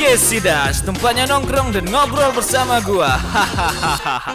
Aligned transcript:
Podcast 0.00 0.32
Sidas, 0.32 0.76
tempatnya 0.80 1.28
nongkrong 1.28 1.76
dan 1.76 1.84
ngobrol 1.92 2.32
bersama 2.32 2.80
gua. 2.80 3.20
Hahaha. 3.20 4.32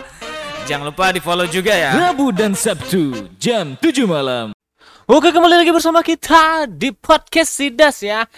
Jangan 0.69 0.93
lupa 0.93 1.09
di 1.09 1.17
follow 1.17 1.49
juga 1.49 1.73
ya. 1.73 1.89
Rabu 1.97 2.29
dan 2.29 2.53
Sabtu 2.53 3.33
jam 3.41 3.73
7 3.73 4.05
malam. 4.05 4.53
Oke 5.09 5.33
kembali 5.33 5.65
lagi 5.65 5.73
bersama 5.73 6.05
kita 6.05 6.69
di 6.69 6.93
podcast 6.93 7.49
Sidas 7.49 7.97
ya. 8.05 8.29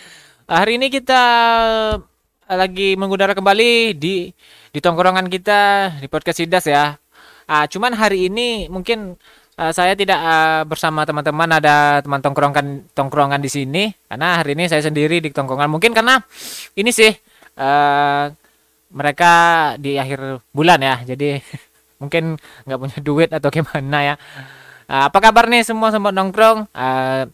Hari 0.48 0.80
ini 0.80 0.88
kita 0.88 1.20
lagi 2.48 2.96
mengudara 2.96 3.36
kembali 3.36 3.92
di 4.00 4.32
di 4.72 4.80
tongkrongan 4.80 5.28
kita 5.28 6.00
di 6.00 6.08
podcast 6.08 6.40
Sidas 6.40 6.64
ya. 6.64 6.96
Ah, 7.44 7.68
cuman 7.68 7.92
hari 7.92 8.32
ini 8.32 8.72
mungkin 8.72 9.20
ah, 9.58 9.74
saya 9.74 9.94
tidak 9.98 10.20
ah, 10.22 10.62
bersama 10.64 11.04
teman-teman 11.04 11.50
ada 11.58 12.00
teman 12.06 12.22
tongkrongan 12.22 12.88
tongkrongan 12.94 13.42
di 13.42 13.50
sini. 13.50 13.84
Karena 14.08 14.42
hari 14.42 14.54
ini 14.54 14.70
saya 14.70 14.86
sendiri 14.86 15.20
di 15.20 15.30
tongkrongan. 15.34 15.68
Mungkin 15.68 15.92
karena 15.98 16.22
ini 16.78 16.90
sih 16.94 17.12
eh, 17.58 18.26
mereka 18.94 19.34
di 19.82 19.98
akhir 19.98 20.46
bulan 20.54 20.80
ya. 20.80 20.96
Jadi 21.04 21.42
mungkin 22.02 22.38
nggak 22.70 22.80
punya 22.80 23.00
duit 23.02 23.30
atau 23.34 23.50
gimana 23.50 23.98
ya. 24.14 24.16
Ah, 24.88 25.12
apa 25.12 25.20
kabar 25.20 25.50
nih 25.52 25.66
semua 25.68 25.92
sempat 25.92 26.14
nongkrong? 26.16 26.70
Ah, 26.72 27.28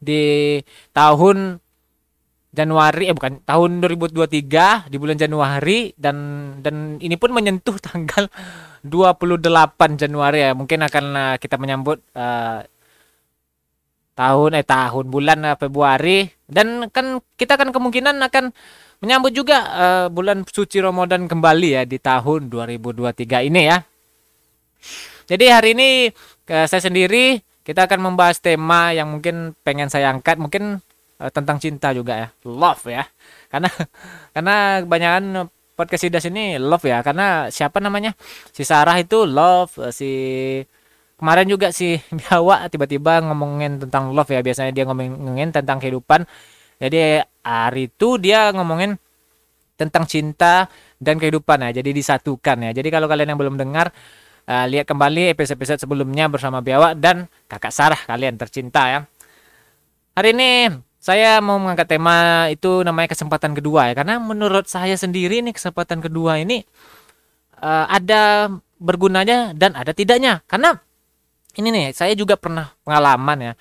di 0.00 0.56
tahun 0.96 1.60
Januari 2.50 3.06
eh 3.06 3.14
bukan 3.14 3.46
tahun 3.46 3.78
2023 3.78 4.90
di 4.90 4.96
bulan 4.98 5.14
Januari 5.14 5.94
dan 5.94 6.16
dan 6.58 6.98
ini 6.98 7.14
pun 7.14 7.30
menyentuh 7.30 7.78
tanggal 7.86 8.26
28 8.84 10.00
Januari 10.00 10.44
ya 10.44 10.52
mungkin 10.56 10.80
akan 10.84 11.04
ah, 11.16 11.36
kita 11.36 11.56
menyambut 11.60 12.00
ah, 12.16 12.64
tahun 14.16 14.50
eh 14.60 14.66
tahun 14.66 15.06
bulan 15.08 15.38
ah, 15.48 15.56
Februari 15.56 16.28
dan 16.50 16.88
kan 16.92 17.24
kita 17.40 17.56
kan 17.56 17.72
kemungkinan 17.72 18.20
akan 18.20 18.52
menyambut 19.00 19.32
juga 19.32 19.58
eh, 19.64 20.06
bulan 20.12 20.44
suci 20.44 20.78
Ramadan 20.78 21.24
kembali 21.24 21.68
ya 21.80 21.82
di 21.88 21.96
tahun 21.96 22.52
2023 22.52 23.48
ini 23.48 23.62
ya. 23.64 23.80
Jadi 25.30 25.44
hari 25.46 25.72
ini 25.72 25.88
ke 26.44 26.68
saya 26.68 26.84
sendiri 26.84 27.40
kita 27.64 27.86
akan 27.88 28.12
membahas 28.12 28.40
tema 28.42 28.92
yang 28.92 29.08
mungkin 29.08 29.54
pengen 29.64 29.88
saya 29.88 30.12
angkat 30.12 30.36
mungkin 30.36 30.84
eh, 31.16 31.30
tentang 31.32 31.56
cinta 31.56 31.96
juga 31.96 32.28
ya. 32.28 32.28
Love 32.44 32.92
ya. 32.92 33.04
Karena 33.48 33.70
karena 34.36 34.56
kebanyakan 34.84 35.24
podcast 35.80 36.04
Sidas 36.04 36.28
ini 36.28 36.60
love 36.60 36.84
ya 36.84 37.00
karena 37.00 37.48
siapa 37.48 37.80
namanya? 37.80 38.12
Si 38.52 38.68
Sarah 38.68 39.00
itu 39.00 39.24
love, 39.24 39.72
eh, 39.88 39.92
si 39.96 40.10
kemarin 41.16 41.48
juga 41.48 41.72
si 41.72 41.96
Biawa 42.20 42.68
tiba-tiba 42.68 43.24
ngomongin 43.24 43.80
tentang 43.80 44.12
love 44.12 44.28
ya. 44.28 44.44
Biasanya 44.44 44.76
dia 44.76 44.84
ngomongin 44.84 45.48
tentang 45.48 45.80
kehidupan. 45.80 46.28
Jadi 46.76 47.24
hari 47.40 47.88
itu 47.88 48.20
dia 48.20 48.52
ngomongin 48.52 49.00
tentang 49.80 50.04
cinta 50.04 50.68
dan 51.00 51.16
kehidupan 51.16 51.64
ya. 51.64 51.80
Jadi 51.80 51.96
disatukan 51.96 52.68
ya. 52.68 52.70
Jadi 52.76 52.88
kalau 52.92 53.08
kalian 53.08 53.32
yang 53.32 53.40
belum 53.40 53.56
dengar 53.56 53.88
eh, 54.44 54.66
lihat 54.68 54.84
kembali 54.84 55.32
episode-episode 55.32 55.80
sebelumnya 55.80 56.28
bersama 56.28 56.60
Biawa 56.60 56.92
dan 56.92 57.24
Kakak 57.48 57.72
Sarah 57.72 58.00
kalian 58.04 58.36
tercinta 58.36 58.84
ya. 58.92 59.00
Hari 60.12 60.36
ini 60.36 60.50
saya 61.00 61.40
mau 61.40 61.56
mengangkat 61.56 61.96
tema 61.96 62.46
itu 62.52 62.84
namanya 62.84 63.16
kesempatan 63.16 63.56
kedua 63.56 63.88
ya 63.90 63.94
karena 63.96 64.20
menurut 64.20 64.68
saya 64.68 64.94
sendiri 65.00 65.40
nih 65.40 65.56
kesempatan 65.56 66.04
kedua 66.04 66.36
ini 66.44 66.60
eh, 67.60 67.86
ada 67.88 68.52
bergunanya 68.80 69.52
dan 69.52 69.76
ada 69.76 69.92
tidaknya. 69.92 70.40
Karena 70.48 70.72
ini 71.60 71.68
nih 71.68 71.86
saya 71.92 72.16
juga 72.16 72.40
pernah 72.40 72.72
pengalaman 72.82 73.38
ya 73.38 73.52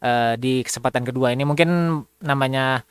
eh, 0.00 0.32
di 0.38 0.62
kesempatan 0.62 1.02
kedua 1.02 1.34
ini 1.34 1.42
mungkin 1.42 2.00
namanya 2.22 2.86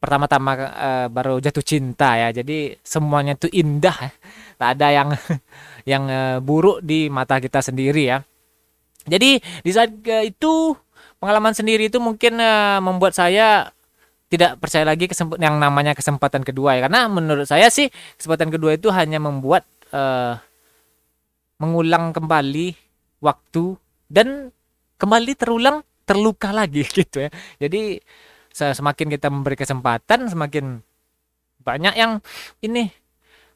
pertama-tama 0.00 0.50
eh, 0.56 1.06
baru 1.12 1.38
jatuh 1.38 1.64
cinta 1.64 2.16
ya. 2.16 2.32
Jadi 2.32 2.80
semuanya 2.80 3.36
tuh 3.36 3.52
indah 3.52 3.94
ya. 3.94 4.12
Tak 4.56 4.68
ada 4.80 4.86
yang 4.90 5.08
yang 5.92 6.04
eh, 6.08 6.36
buruk 6.40 6.80
di 6.80 7.12
mata 7.12 7.36
kita 7.38 7.60
sendiri 7.60 8.02
ya. 8.08 8.18
Jadi 9.04 9.36
di 9.60 9.70
saat 9.70 9.92
eh, 10.08 10.32
itu 10.32 10.72
pengalaman 11.18 11.54
sendiri 11.56 11.88
itu 11.88 11.98
mungkin 12.02 12.38
eh, 12.38 12.78
membuat 12.82 13.16
saya 13.16 13.70
tidak 14.32 14.58
percaya 14.58 14.82
lagi 14.82 15.06
kesempatan 15.06 15.42
yang 15.42 15.56
namanya 15.62 15.94
kesempatan 15.94 16.42
kedua 16.42 16.78
ya. 16.78 16.90
Karena 16.90 17.06
menurut 17.06 17.46
saya 17.46 17.70
sih 17.70 17.86
kesempatan 18.18 18.50
kedua 18.50 18.74
itu 18.74 18.90
hanya 18.90 19.22
membuat 19.22 19.62
eh, 19.94 20.34
mengulang 21.62 22.10
kembali 22.10 22.74
waktu 23.22 23.78
dan 24.10 24.50
kembali 24.98 25.32
terulang 25.38 25.86
terluka 26.04 26.50
lagi 26.50 26.82
gitu 26.98 27.28
ya. 27.28 27.30
Jadi 27.62 28.02
se- 28.50 28.74
semakin 28.74 29.06
kita 29.10 29.30
memberi 29.30 29.58
kesempatan 29.58 30.30
semakin 30.30 30.82
banyak 31.64 31.94
yang 31.96 32.20
ini 32.60 32.92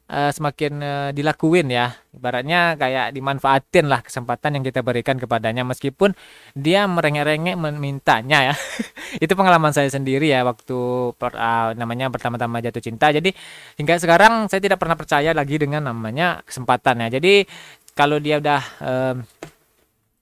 eh, 0.09 0.31
semakin 0.33 0.73
eh, 0.81 1.09
dilakuin 1.13 1.69
ya. 1.69 1.93
Ibaratnya 2.09 2.75
kayak 2.75 3.13
dimanfaatin 3.13 3.85
lah 3.85 4.01
kesempatan 4.01 4.57
yang 4.59 4.63
kita 4.65 4.81
berikan 4.81 5.21
kepadanya 5.21 5.61
meskipun 5.63 6.17
dia 6.57 6.89
merengek-rengek 6.89 7.55
memintanya 7.55 8.51
ya. 8.51 8.55
Itu 9.23 9.37
pengalaman 9.37 9.71
saya 9.71 9.87
sendiri 9.93 10.33
ya 10.33 10.41
waktu 10.43 10.77
per- 11.15 11.37
ah, 11.37 11.71
namanya 11.77 12.09
pertama-tama 12.09 12.59
jatuh 12.59 12.81
cinta. 12.81 13.13
Jadi 13.13 13.29
hingga 13.77 13.95
sekarang 14.01 14.49
saya 14.49 14.59
tidak 14.59 14.81
pernah 14.81 14.97
percaya 14.97 15.31
lagi 15.31 15.55
dengan 15.61 15.85
namanya 15.93 16.41
kesempatan 16.43 17.05
ya. 17.05 17.21
Jadi 17.21 17.45
kalau 17.93 18.17
dia 18.17 18.41
udah 18.41 18.61
em, 18.81 19.17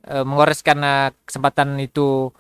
eh, 0.08 0.26
mengoreskan 0.28 0.78
kesempatan 1.28 1.80
itu 1.80 2.32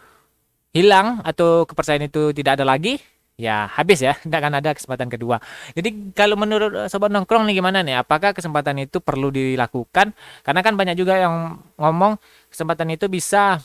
hilang 0.75 1.23
atau 1.25 1.65
kepercayaan 1.65 2.05
itu 2.11 2.35
tidak 2.37 2.61
ada 2.61 2.65
lagi 2.67 3.01
ya 3.37 3.69
habis 3.69 4.01
ya. 4.03 4.17
Tidak 4.25 4.37
akan 4.37 4.59
ada 4.59 4.73
kesempatan 4.73 5.07
kedua. 5.07 5.37
Jadi 5.77 6.11
kalau 6.17 6.35
menurut 6.35 6.73
eh, 6.73 6.87
sobat 6.91 7.13
nongkrong 7.13 7.47
nih 7.47 7.61
gimana 7.61 7.85
nih? 7.85 8.01
Apakah 8.01 8.33
kesempatan 8.33 8.81
itu 8.83 8.99
perlu 8.99 9.31
dilakukan? 9.31 10.11
Karena 10.43 10.61
kan 10.65 10.73
banyak 10.75 10.97
juga 10.97 11.15
yang 11.21 11.61
ngomong 11.77 12.19
kesempatan 12.51 12.91
itu 12.91 13.07
bisa 13.07 13.61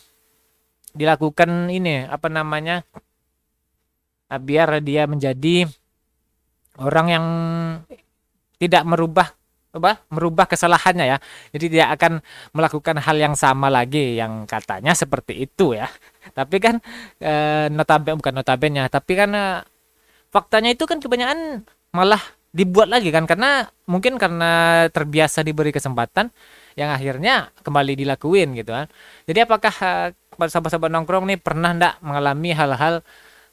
dilakukan 0.93 1.73
ini 1.73 2.05
apa 2.05 2.29
namanya 2.29 2.85
biar 4.29 4.81
dia 4.85 5.09
menjadi 5.09 5.69
orang 6.81 7.07
yang 7.09 7.27
tidak 8.61 8.85
merubah 8.85 9.33
apa 9.73 10.05
merubah 10.13 10.45
kesalahannya 10.45 11.17
ya. 11.17 11.19
Jadi 11.57 11.67
dia 11.81 11.89
akan 11.93 12.21
melakukan 12.53 13.01
hal 13.01 13.17
yang 13.17 13.35
sama 13.35 13.73
lagi 13.73 14.21
yang 14.21 14.45
katanya 14.45 14.93
seperti 14.93 15.49
itu 15.49 15.73
ya. 15.73 15.89
Tapi 16.37 16.57
kan 16.61 16.79
eh, 17.19 17.67
notabene 17.73 18.21
bukan 18.21 18.35
notabene 18.37 18.85
tapi 18.93 19.13
kan 19.17 19.31
eh, 19.33 19.59
faktanya 20.29 20.71
itu 20.73 20.85
kan 20.85 21.01
kebanyakan 21.01 21.65
malah 21.97 22.21
dibuat 22.53 22.93
lagi 22.93 23.09
kan. 23.09 23.25
Karena 23.25 23.65
mungkin 23.89 24.21
karena 24.21 24.87
terbiasa 24.93 25.41
diberi 25.41 25.73
kesempatan 25.73 26.29
yang 26.77 26.93
akhirnya 26.93 27.53
kembali 27.65 27.97
dilakuin 27.97 28.53
gitu 28.57 28.77
kan. 28.77 28.87
Jadi 29.25 29.39
apakah 29.49 29.73
eh, 29.73 30.09
sahabat-sahabat 30.37 30.93
nongkrong 30.93 31.25
nih 31.33 31.41
pernah 31.41 31.73
ndak 31.73 31.95
mengalami 32.05 32.53
hal-hal 32.53 33.01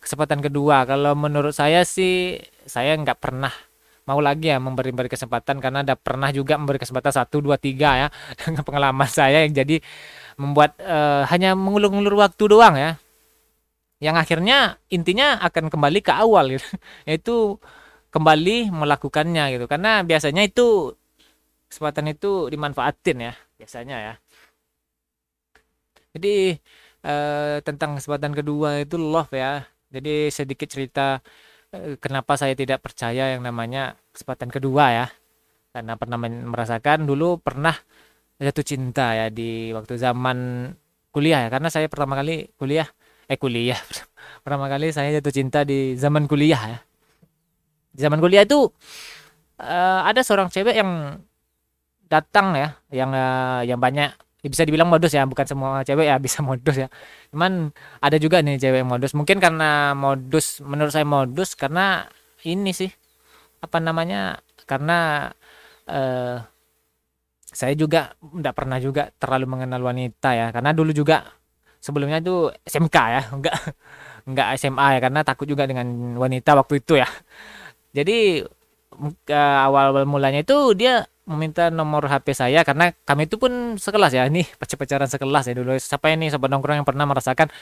kesempatan 0.03 0.43
kedua? 0.43 0.83
Kalau 0.83 1.15
menurut 1.15 1.55
saya 1.55 1.87
sih 1.87 2.43
saya 2.67 2.99
nggak 2.99 3.19
pernah 3.23 3.51
mau 4.09 4.17
lagi 4.25 4.49
ya 4.49 4.57
memberi 4.57 4.89
beri 4.89 5.05
kesempatan 5.05 5.61
karena 5.61 5.85
ada 5.85 5.93
pernah 5.93 6.33
juga 6.33 6.57
memberi 6.57 6.81
kesempatan 6.81 7.13
satu 7.13 7.45
dua 7.45 7.61
tiga 7.61 7.89
ya 7.93 8.07
dengan 8.41 8.65
pengalaman 8.65 9.05
saya 9.05 9.45
yang 9.45 9.53
jadi 9.53 9.77
membuat 10.41 10.81
eh, 10.81 11.29
hanya 11.29 11.53
mengulur-ulur 11.53 12.17
waktu 12.17 12.43
doang 12.49 12.73
ya. 12.73 12.97
Yang 14.01 14.15
akhirnya 14.25 14.57
intinya 14.89 15.37
akan 15.45 15.69
kembali 15.69 15.99
ke 16.01 16.09
awal 16.09 16.57
gitu 16.57 16.65
yaitu 17.09 17.61
kembali 18.09 18.73
melakukannya 18.73 19.43
gitu. 19.53 19.65
Karena 19.69 20.01
biasanya 20.01 20.41
itu 20.49 20.97
kesempatan 21.69 22.09
itu 22.09 22.49
dimanfaatin 22.49 23.17
ya 23.29 23.33
biasanya 23.61 23.97
ya. 24.01 24.13
Jadi 26.17 26.57
eh, 27.05 27.57
tentang 27.61 28.01
kesempatan 28.01 28.33
kedua 28.33 28.81
itu 28.81 28.97
love 28.97 29.29
ya. 29.37 29.69
Jadi 29.93 30.33
sedikit 30.33 30.65
cerita 30.69 31.21
kenapa 32.01 32.33
saya 32.35 32.57
tidak 32.57 32.81
percaya 32.81 33.37
yang 33.37 33.45
namanya 33.45 33.97
kesempatan 34.13 34.49
kedua 34.49 34.85
ya? 34.93 35.07
Karena 35.69 35.93
pernah 35.95 36.17
merasakan 36.21 37.05
dulu 37.05 37.37
pernah 37.37 37.77
jatuh 38.41 38.65
cinta 38.65 39.13
ya 39.13 39.27
di 39.29 39.69
waktu 39.75 39.99
zaman 39.99 40.69
kuliah 41.13 41.45
ya. 41.45 41.49
Karena 41.53 41.69
saya 41.69 41.85
pertama 41.85 42.17
kali 42.17 42.49
kuliah 42.57 42.89
eh 43.29 43.37
kuliah. 43.37 43.77
Pertama 44.43 44.65
kali 44.71 44.89
saya 44.89 45.13
jatuh 45.21 45.33
cinta 45.33 45.61
di 45.61 45.93
zaman 45.93 46.25
kuliah 46.25 46.61
ya. 46.77 46.79
Di 47.93 47.99
zaman 48.01 48.17
kuliah 48.17 48.45
itu 48.45 48.69
eh, 49.61 50.01
ada 50.09 50.21
seorang 50.25 50.49
cewek 50.49 50.73
yang 50.73 51.21
datang 52.09 52.57
ya 52.57 52.69
yang 52.89 53.13
eh, 53.13 53.69
yang 53.69 53.77
banyak 53.77 54.09
ya 54.09 54.17
bisa 54.47 54.63
dibilang 54.63 54.87
modus 54.87 55.11
ya 55.11 55.27
bukan 55.27 55.43
semua 55.43 55.83
cewek 55.83 56.07
ya 56.07 56.15
bisa 56.21 56.39
modus 56.49 56.75
ya. 56.79 56.87
Cuman 57.33 57.73
ada 57.99 58.17
juga 58.21 58.39
nih 58.39 58.55
cewek 58.61 58.83
modus. 58.87 59.11
Mungkin 59.11 59.43
karena 59.43 59.91
modus 59.97 60.63
menurut 60.63 60.95
saya 60.95 61.03
modus 61.03 61.59
karena 61.59 62.07
ini 62.47 62.71
sih 62.71 62.91
apa 63.59 63.77
namanya 63.83 64.39
karena 64.63 65.27
eh 65.89 66.39
saya 67.49 67.73
juga 67.73 68.13
tidak 68.21 68.53
pernah 68.53 68.77
juga 68.77 69.09
terlalu 69.17 69.45
mengenal 69.49 69.81
wanita 69.83 70.29
ya. 70.37 70.47
Karena 70.55 70.71
dulu 70.71 70.93
juga 70.95 71.25
sebelumnya 71.83 72.19
itu 72.23 72.51
SMK 72.63 72.95
ya 72.95 73.21
enggak 73.35 73.55
enggak 74.27 74.47
SMA 74.59 74.87
ya 74.95 74.99
karena 75.03 75.19
takut 75.27 75.47
juga 75.49 75.67
dengan 75.67 76.15
wanita 76.15 76.55
waktu 76.55 76.79
itu 76.79 76.95
ya. 77.01 77.09
Jadi 77.91 78.45
uh, 79.31 79.59
awal 79.65 80.05
mulanya 80.05 80.43
itu 80.43 80.77
dia 80.77 81.07
meminta 81.29 81.69
nomor 81.69 82.09
HP 82.09 82.33
saya 82.33 82.65
karena 82.65 82.89
kami 83.05 83.29
itu 83.29 83.37
pun 83.37 83.77
sekelas 83.77 84.11
ya. 84.17 84.25
Ini 84.25 84.49
pacaran 84.57 85.05
sekelas 85.05 85.45
ya 85.45 85.53
dulu. 85.53 85.77
Siapa 85.77 86.09
ini? 86.09 86.33
Sobat 86.33 86.49
nongkrong 86.49 86.81
yang 86.81 86.87
pernah 86.87 87.05
merasakan 87.05 87.53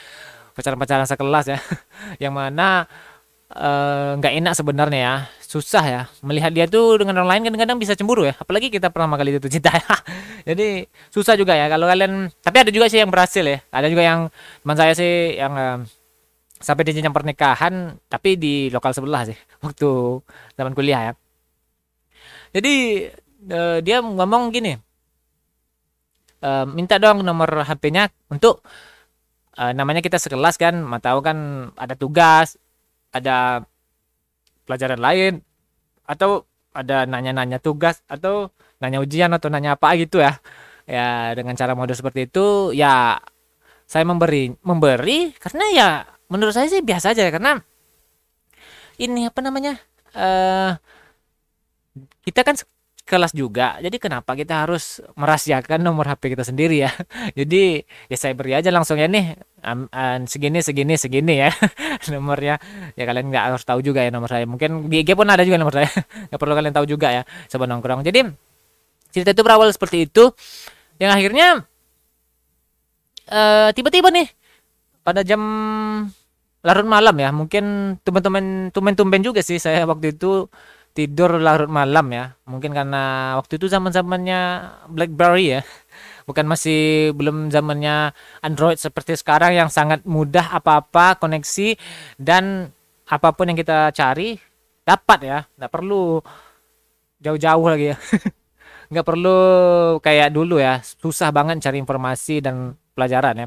pacaran-pacaran 0.56 1.04
sekelas 1.04 1.46
ya? 1.52 1.58
Yang 2.24 2.34
mana 2.34 2.88
nggak 4.18 4.32
uh, 4.32 4.38
enak 4.40 4.52
sebenarnya 4.56 5.00
ya. 5.00 5.14
Susah 5.44 5.84
ya. 5.84 6.02
Melihat 6.24 6.52
dia 6.52 6.64
tuh 6.64 7.00
dengan 7.04 7.20
orang 7.20 7.38
lain 7.38 7.52
kadang-kadang 7.52 7.78
bisa 7.78 7.92
cemburu 7.92 8.24
ya. 8.24 8.34
Apalagi 8.40 8.72
kita 8.72 8.88
pertama 8.88 9.20
kali 9.20 9.36
itu 9.36 9.48
cinta. 9.52 9.70
Ya 9.76 9.84
jadi 10.56 10.88
susah 11.12 11.36
juga 11.36 11.52
ya 11.52 11.68
kalau 11.68 11.84
kalian 11.84 12.32
tapi 12.40 12.56
ada 12.64 12.72
juga 12.72 12.88
sih 12.88 13.04
yang 13.04 13.12
berhasil 13.12 13.44
ya. 13.44 13.60
Ada 13.68 13.92
juga 13.92 14.02
yang 14.02 14.20
teman 14.64 14.76
saya 14.76 14.92
sih 14.96 15.36
yang 15.36 15.52
uh, 15.52 15.78
sampai 16.58 16.82
di 16.88 16.92
jenjang 16.98 17.14
pernikahan 17.14 18.00
tapi 18.08 18.40
di 18.40 18.72
lokal 18.72 18.96
sebelah 18.96 19.28
sih. 19.28 19.36
Waktu 19.60 19.88
zaman 20.56 20.72
kuliah 20.72 21.12
ya. 21.12 21.14
Jadi 22.52 23.04
uh, 23.50 23.78
dia 23.82 24.00
ngomong 24.00 24.54
gini. 24.54 24.76
Uh, 26.38 26.64
minta 26.70 27.02
dong 27.02 27.26
nomor 27.26 27.50
HP-nya 27.66 28.14
untuk 28.30 28.62
uh, 29.58 29.72
namanya 29.74 29.98
kita 29.98 30.22
sekelas 30.22 30.54
kan 30.54 30.78
mau 30.86 31.02
tahu 31.02 31.18
kan 31.18 31.70
ada 31.74 31.98
tugas 31.98 32.54
ada 33.10 33.66
pelajaran 34.62 35.02
lain 35.02 35.42
atau 36.06 36.46
ada 36.70 37.10
nanya-nanya 37.10 37.58
tugas 37.58 38.06
atau 38.06 38.54
nanya 38.78 39.02
ujian 39.02 39.34
atau 39.34 39.50
nanya 39.50 39.74
apa 39.74 39.98
gitu 39.98 40.22
ya. 40.22 40.38
Ya 40.88 41.36
dengan 41.36 41.52
cara 41.52 41.76
mode 41.76 41.92
seperti 41.92 42.30
itu 42.30 42.72
ya 42.72 43.20
saya 43.84 44.04
memberi 44.08 44.56
memberi 44.64 45.36
karena 45.36 45.64
ya 45.74 45.88
menurut 46.32 46.52
saya 46.52 46.68
sih 46.68 46.80
biasa 46.80 47.12
aja 47.12 47.28
ya 47.28 47.32
karena 47.32 47.60
ini 49.00 49.28
apa 49.28 49.40
namanya 49.40 49.80
uh, 50.16 50.76
kita 52.24 52.44
kan 52.44 52.56
kelas 53.08 53.32
juga. 53.32 53.80
Jadi 53.80 53.96
kenapa 53.96 54.36
kita 54.36 54.68
harus 54.68 55.00
merahasiakan 55.16 55.80
nomor 55.80 56.04
HP 56.12 56.36
kita 56.36 56.44
sendiri 56.44 56.84
ya? 56.84 56.92
Jadi 57.38 57.80
ya 58.12 58.16
saya 58.20 58.36
beri 58.36 58.52
aja 58.52 58.68
langsung 58.68 59.00
ya 59.00 59.08
nih 59.08 59.32
um, 59.64 59.88
um, 59.88 60.20
segini 60.28 60.60
segini 60.60 61.00
segini 61.00 61.40
ya 61.40 61.50
nomornya. 62.12 62.60
Ya 62.92 63.08
kalian 63.08 63.32
nggak 63.32 63.44
harus 63.56 63.64
tahu 63.64 63.80
juga 63.80 64.04
ya 64.04 64.12
nomor 64.12 64.28
saya. 64.28 64.44
Mungkin 64.44 64.92
di 64.92 65.00
IG 65.00 65.16
pun 65.16 65.24
ada 65.32 65.40
juga 65.40 65.56
nomor 65.56 65.72
saya. 65.72 65.88
nggak 66.28 66.36
perlu 66.36 66.52
kalian 66.52 66.74
tahu 66.76 66.84
juga 66.84 67.08
ya 67.08 67.22
sobat 67.48 67.72
nongkrong. 67.72 68.04
Jadi 68.04 68.28
cerita 69.08 69.32
itu 69.32 69.40
berawal 69.40 69.72
seperti 69.72 70.04
itu 70.04 70.28
yang 71.00 71.16
akhirnya 71.16 71.64
uh, 73.32 73.72
tiba-tiba 73.72 74.12
nih 74.12 74.28
pada 75.00 75.24
jam 75.24 75.40
larut 76.60 76.84
malam 76.84 77.16
ya 77.16 77.30
mungkin 77.30 77.96
teman-teman 78.02 78.74
tumben-tumben 78.74 79.22
juga 79.22 79.40
sih 79.40 79.62
saya 79.62 79.86
waktu 79.86 80.12
itu 80.18 80.50
tidur 80.98 81.38
larut 81.38 81.70
malam 81.70 82.10
ya. 82.10 82.34
Mungkin 82.50 82.74
karena 82.74 83.34
waktu 83.38 83.62
itu 83.62 83.70
zaman 83.70 83.94
zamannya 83.94 84.66
BlackBerry 84.90 85.46
ya. 85.54 85.60
Bukan 86.28 86.50
masih 86.50 87.14
belum 87.14 87.54
zamannya 87.54 88.10
Android 88.42 88.82
seperti 88.82 89.14
sekarang 89.14 89.54
yang 89.54 89.70
sangat 89.70 90.02
mudah 90.02 90.50
apa-apa 90.50 91.22
koneksi 91.22 91.78
dan 92.18 92.74
apa 93.06 93.30
pun 93.30 93.54
yang 93.54 93.56
kita 93.56 93.94
cari 93.94 94.42
dapat 94.82 95.18
ya. 95.22 95.38
Nggak 95.54 95.70
perlu 95.70 96.18
jauh-jauh 97.22 97.66
lagi 97.70 97.94
ya. 97.94 97.96
Nggak 98.90 99.06
perlu 99.06 99.38
kayak 100.02 100.34
dulu 100.34 100.58
ya. 100.58 100.82
Susah 100.82 101.30
banget 101.30 101.62
cari 101.62 101.78
informasi 101.78 102.42
dan 102.42 102.74
pelajaran 102.98 103.46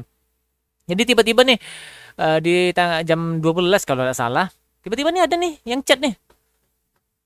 Jadi 0.88 1.14
tiba-tiba 1.14 1.44
nih 1.44 1.60
uh, 2.16 2.38
di 2.40 2.72
jam 3.04 3.38
12 3.44 3.86
kalau 3.86 4.08
tidak 4.08 4.18
salah 4.18 4.48
tiba-tiba 4.82 5.14
nih 5.14 5.22
ada 5.22 5.34
nih 5.38 5.52
yang 5.62 5.80
chat 5.86 6.02
nih 6.02 6.18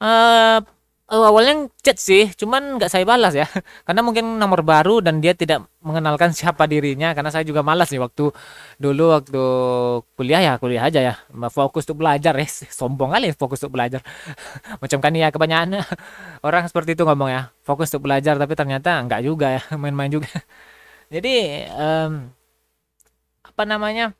uh, 0.00 0.58
awalnya 1.06 1.70
chat 1.86 1.94
sih, 2.02 2.34
cuman 2.34 2.82
nggak 2.82 2.90
saya 2.90 3.06
balas 3.06 3.30
ya, 3.38 3.46
karena 3.86 4.02
mungkin 4.02 4.42
nomor 4.42 4.66
baru 4.66 4.98
dan 4.98 5.22
dia 5.22 5.38
tidak 5.38 5.70
mengenalkan 5.78 6.34
siapa 6.38 6.66
dirinya, 6.66 7.14
karena 7.14 7.30
saya 7.30 7.46
juga 7.46 7.62
malas 7.62 7.94
nih 7.94 8.02
waktu 8.02 8.34
dulu 8.82 9.14
waktu 9.14 9.42
kuliah 10.18 10.42
ya 10.42 10.52
kuliah 10.58 10.82
aja 10.90 11.00
ya, 11.00 11.14
fokus 11.54 11.86
untuk 11.86 12.02
belajar 12.02 12.34
ya, 12.34 12.48
sombong 12.78 13.14
kali 13.14 13.30
fokus 13.38 13.62
untuk 13.62 13.78
belajar, 13.78 14.02
macam 14.82 14.98
kan 14.98 15.12
ya 15.14 15.30
kebanyakan 15.30 15.86
orang 16.42 16.66
seperti 16.66 16.98
itu 16.98 17.06
ngomong 17.06 17.30
ya, 17.30 17.42
fokus 17.62 17.90
untuk 17.94 18.10
belajar 18.10 18.34
tapi 18.34 18.52
ternyata 18.58 18.98
nggak 19.06 19.20
juga 19.22 19.46
ya, 19.56 19.62
main-main 19.78 20.10
juga. 20.10 20.30
Jadi 21.06 21.62
um, 21.70 22.34
apa 23.46 23.62
namanya? 23.62 24.10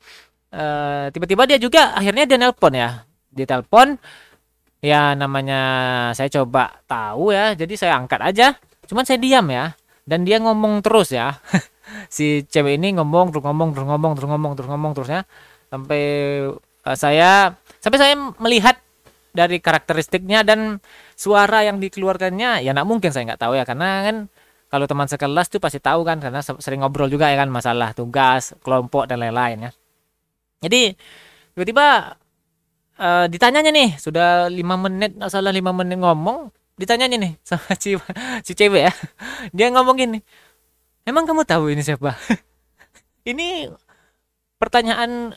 Uh, 0.47 1.11
tiba-tiba 1.11 1.43
dia 1.43 1.59
juga 1.59 1.91
akhirnya 1.91 2.23
dia 2.23 2.39
nelpon 2.39 2.71
ya, 2.71 3.03
dia 3.35 3.43
telepon 3.43 3.99
ya 4.81 5.17
namanya 5.17 5.61
saya 6.13 6.29
coba 6.41 6.81
tahu 6.85 7.33
ya. 7.33 7.53
Jadi 7.57 7.73
saya 7.77 7.97
angkat 7.97 8.21
aja. 8.21 8.47
Cuman 8.85 9.03
saya 9.03 9.19
diam 9.21 9.45
ya. 9.49 9.73
Dan 10.07 10.23
dia 10.23 10.39
ngomong 10.39 10.81
terus 10.85 11.11
ya. 11.13 11.37
Si 12.11 12.43
cewek 12.43 12.83
ini 12.83 12.99
ngomong 12.99 13.31
terus 13.31 13.47
ngomong 13.47 13.71
terus 13.71 13.87
ngomong 13.87 14.11
terus 14.19 14.27
ngomong 14.27 14.51
terus 14.59 14.67
ngomong 14.67 14.91
terus 14.91 15.09
ya. 15.09 15.21
Sampai 15.71 16.03
uh, 16.83 16.97
saya 16.99 17.55
sampai 17.79 17.99
saya 17.99 18.13
melihat 18.43 18.75
dari 19.31 19.63
karakteristiknya 19.63 20.43
dan 20.43 20.83
suara 21.15 21.63
yang 21.63 21.79
dikeluarkannya 21.79 22.65
ya 22.65 22.71
nak 22.75 22.83
mungkin 22.83 23.15
saya 23.15 23.31
nggak 23.31 23.39
tahu 23.39 23.55
ya. 23.55 23.63
Karena 23.63 24.03
kan 24.03 24.15
kalau 24.67 24.83
teman 24.83 25.07
sekelas 25.07 25.47
tuh 25.47 25.63
pasti 25.63 25.79
tahu 25.79 26.03
kan 26.03 26.19
karena 26.19 26.43
sering 26.43 26.83
ngobrol 26.83 27.07
juga 27.07 27.31
ya 27.31 27.39
kan 27.39 27.47
masalah 27.47 27.95
tugas 27.95 28.51
kelompok 28.59 29.07
dan 29.07 29.23
lain-lain 29.23 29.71
ya. 29.71 29.71
Jadi 30.59 30.91
tiba-tiba 31.55 32.19
uh, 32.99 33.25
ditanyanya 33.29 33.71
nih 33.73 33.89
sudah 33.97 34.51
lima 34.51 34.75
menit 34.75 35.15
nggak 35.17 35.31
salah 35.31 35.53
lima 35.53 35.71
menit 35.73 35.97
ngomong 36.01 36.53
ditanyanya 36.77 37.17
nih 37.17 37.33
sama 37.41 37.73
si 37.83 37.97
si 38.45 38.51
cewek 38.53 38.89
ya. 38.89 38.93
Dia 39.55 39.73
ngomong 39.73 39.95
gini 39.97 40.19
emang 41.07 41.23
kamu 41.23 41.47
tahu 41.47 41.71
ini 41.71 41.81
siapa? 41.81 42.13
Ini 43.27 43.67
pertanyaan 44.55 45.35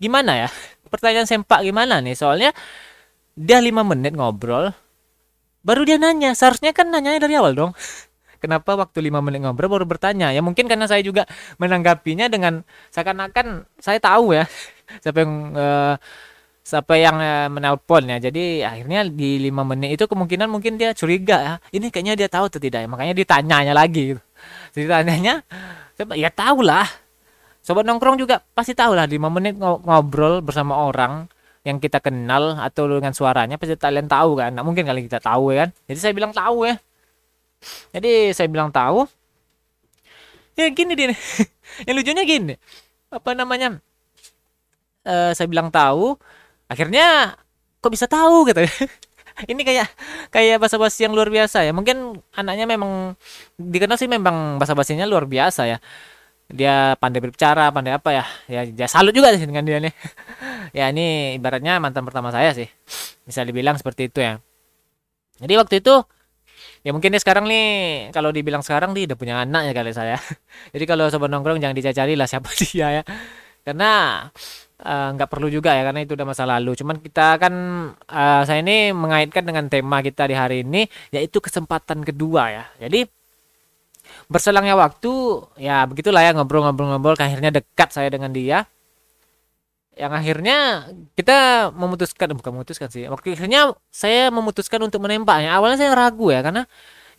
gimana 0.00 0.46
ya? 0.46 0.48
Pertanyaan 0.88 1.28
sempak 1.28 1.60
gimana 1.60 2.00
nih? 2.00 2.16
Soalnya 2.16 2.56
dia 3.36 3.60
lima 3.60 3.84
menit 3.84 4.16
ngobrol 4.16 4.72
baru 5.60 5.84
dia 5.84 5.96
nanya. 5.96 6.32
Seharusnya 6.36 6.72
kan 6.72 6.88
nanyanya 6.88 7.20
dari 7.24 7.36
awal 7.36 7.52
dong. 7.52 7.72
Kenapa 8.42 8.74
waktu 8.74 9.04
lima 9.04 9.20
menit 9.20 9.44
ngobrol 9.44 9.70
baru 9.70 9.84
bertanya? 9.84 10.32
Ya 10.32 10.40
mungkin 10.40 10.72
karena 10.72 10.88
saya 10.88 11.04
juga 11.04 11.28
menanggapinya 11.60 12.32
dengan 12.32 12.64
seakan-akan 12.92 13.68
saya 13.76 14.00
tahu 14.00 14.32
ya. 14.32 14.48
Siapa 15.04 15.24
yang 15.24 15.32
uh, 15.52 15.94
siapa 16.62 16.94
yang 16.94 17.18
uh, 17.18 17.50
menelpon 17.50 18.06
ya. 18.06 18.18
Jadi 18.22 18.62
akhirnya 18.62 19.06
di 19.06 19.42
lima 19.42 19.66
menit 19.66 19.98
itu 19.98 20.04
kemungkinan 20.06 20.46
mungkin 20.46 20.78
dia 20.78 20.94
curiga 20.94 21.36
ya 21.38 21.54
ini 21.74 21.90
kayaknya 21.90 22.14
dia 22.14 22.28
tahu 22.30 22.48
atau 22.48 22.60
tidak 22.62 22.86
ya? 22.86 22.88
Makanya 22.88 23.14
ditanyanya 23.18 23.74
lagi 23.74 24.16
gitu. 24.16 24.22
ditanyanya 24.72 25.44
ya 26.18 26.30
tahu 26.34 26.66
lah 26.66 26.88
sobat 27.62 27.86
nongkrong 27.86 28.18
juga 28.18 28.42
pasti 28.58 28.74
tahu 28.74 28.98
lah 28.98 29.06
lima 29.06 29.30
menit 29.30 29.54
ngobrol 29.60 30.42
bersama 30.42 30.82
orang 30.82 31.30
yang 31.62 31.78
kita 31.78 32.02
kenal 32.02 32.58
atau 32.58 32.90
dengan 32.90 33.14
suaranya 33.14 33.54
pasti 33.54 33.78
kalian 33.78 34.10
tahu 34.10 34.34
kan. 34.34 34.50
Nah, 34.50 34.66
mungkin 34.66 34.82
kalian 34.82 35.06
kita 35.06 35.22
tahu 35.22 35.54
ya 35.54 35.66
kan. 35.66 35.70
Jadi 35.86 35.98
saya 36.02 36.12
bilang 36.14 36.34
tahu 36.34 36.66
ya. 36.66 36.74
Jadi 37.94 38.34
saya 38.34 38.48
bilang 38.50 38.74
tahu. 38.74 39.06
Ya 40.58 40.68
gini 40.68 40.92
dia 40.98 41.14
yang 41.86 41.94
lucunya 41.96 42.22
gini. 42.26 42.54
Apa 43.14 43.32
namanya? 43.38 43.78
Uh, 45.02 45.30
saya 45.34 45.46
bilang 45.50 45.70
tahu 45.70 46.18
akhirnya 46.72 47.36
kok 47.82 47.92
bisa 47.92 48.08
tahu 48.08 48.48
gitu. 48.48 48.64
Ini 49.52 49.62
kayak 49.64 49.88
kayak 50.28 50.56
bahasa 50.60 50.76
basi 50.76 51.08
yang 51.08 51.16
luar 51.16 51.28
biasa 51.32 51.64
ya. 51.64 51.72
Mungkin 51.72 52.20
anaknya 52.36 52.68
memang 52.68 53.16
dikenal 53.56 53.96
sih 53.96 54.08
memang 54.08 54.60
bahasa 54.60 54.76
basinya 54.76 55.08
luar 55.08 55.24
biasa 55.24 55.68
ya. 55.68 55.78
Dia 56.52 57.00
pandai 57.00 57.24
berbicara 57.24 57.72
pandai 57.72 57.96
apa 57.96 58.12
ya. 58.12 58.24
Ya, 58.46 58.60
ya 58.68 58.86
salut 58.88 59.16
juga 59.16 59.32
sih 59.32 59.44
dengan 59.44 59.64
dia 59.64 59.80
nih. 59.80 59.92
Ya 60.72 60.88
ini 60.88 61.36
ibaratnya 61.36 61.76
mantan 61.76 62.00
pertama 62.08 62.32
saya 62.32 62.56
sih. 62.56 62.64
Bisa 63.28 63.44
dibilang 63.44 63.76
seperti 63.76 64.08
itu 64.08 64.24
ya. 64.24 64.40
Jadi 65.36 65.52
waktu 65.60 65.84
itu 65.84 66.00
ya 66.80 66.96
mungkin 66.96 67.12
dia 67.12 67.20
sekarang 67.20 67.44
nih 67.44 67.66
kalau 68.10 68.32
dibilang 68.32 68.64
sekarang 68.64 68.96
dia 68.96 69.04
udah 69.12 69.18
punya 69.20 69.34
anak 69.44 69.68
ya 69.68 69.72
kali 69.76 69.92
saya. 69.92 70.16
Jadi 70.72 70.84
kalau 70.88 71.12
sobat 71.12 71.28
nongkrong 71.28 71.60
jangan 71.60 71.76
dicari 71.76 72.16
lah 72.16 72.24
siapa 72.24 72.48
dia 72.56 73.00
ya. 73.00 73.02
Karena 73.68 74.24
nggak 74.82 75.28
uh, 75.28 75.30
perlu 75.30 75.46
juga 75.46 75.78
ya 75.78 75.86
karena 75.86 76.02
itu 76.02 76.18
udah 76.18 76.26
masa 76.26 76.42
lalu. 76.42 76.74
Cuman 76.74 76.98
kita 76.98 77.38
kan 77.38 77.54
uh, 77.94 78.42
saya 78.42 78.58
ini 78.66 78.90
mengaitkan 78.90 79.46
dengan 79.46 79.70
tema 79.70 80.02
kita 80.02 80.26
di 80.26 80.34
hari 80.34 80.66
ini 80.66 80.90
yaitu 81.14 81.38
kesempatan 81.38 82.02
kedua 82.02 82.50
ya. 82.50 82.64
Jadi 82.82 83.06
berselangnya 84.26 84.74
waktu 84.74 85.12
ya 85.62 85.86
begitulah 85.86 86.20
ya 86.26 86.34
ngobrol-ngobrol-ngobrol 86.34 87.14
akhirnya 87.14 87.54
dekat 87.54 87.94
saya 87.94 88.10
dengan 88.10 88.34
dia. 88.34 88.66
Yang 89.92 90.12
akhirnya 90.18 90.56
kita 91.14 91.70
memutuskan 91.70 92.34
bukan 92.34 92.50
memutuskan 92.58 92.88
sih. 92.90 93.06
Waktu 93.06 93.38
akhirnya 93.38 93.76
saya 93.92 94.34
memutuskan 94.34 94.82
untuk 94.82 94.98
menembaknya. 95.04 95.54
Awalnya 95.54 95.78
saya 95.78 95.92
ragu 95.94 96.34
ya 96.34 96.42
karena 96.42 96.66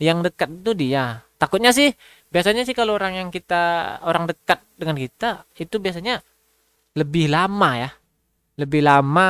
yang 0.02 0.20
dekat 0.20 0.52
itu 0.52 0.72
dia. 0.76 1.24
Takutnya 1.40 1.72
sih 1.72 1.96
biasanya 2.28 2.66
sih 2.66 2.74
kalau 2.76 2.98
orang 2.98 3.14
yang 3.14 3.28
kita 3.30 3.96
orang 4.02 4.26
dekat 4.26 4.58
dengan 4.74 4.98
kita 4.98 5.46
itu 5.54 5.78
biasanya 5.78 6.18
lebih 6.94 7.30
lama 7.30 7.70
ya 7.74 7.90
lebih 8.54 8.86
lama 8.86 9.26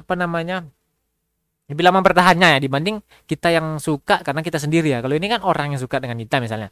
apa 0.00 0.14
namanya 0.16 0.64
lebih 1.66 1.82
lama 1.82 1.98
bertahannya 1.98 2.56
ya 2.56 2.58
dibanding 2.62 3.02
kita 3.26 3.50
yang 3.50 3.82
suka 3.82 4.22
karena 4.22 4.38
kita 4.38 4.62
sendiri 4.62 4.94
ya. 4.94 5.02
Kalau 5.02 5.18
ini 5.18 5.26
kan 5.26 5.42
orang 5.42 5.74
yang 5.74 5.82
suka 5.82 5.98
dengan 5.98 6.14
kita 6.22 6.38
misalnya. 6.38 6.70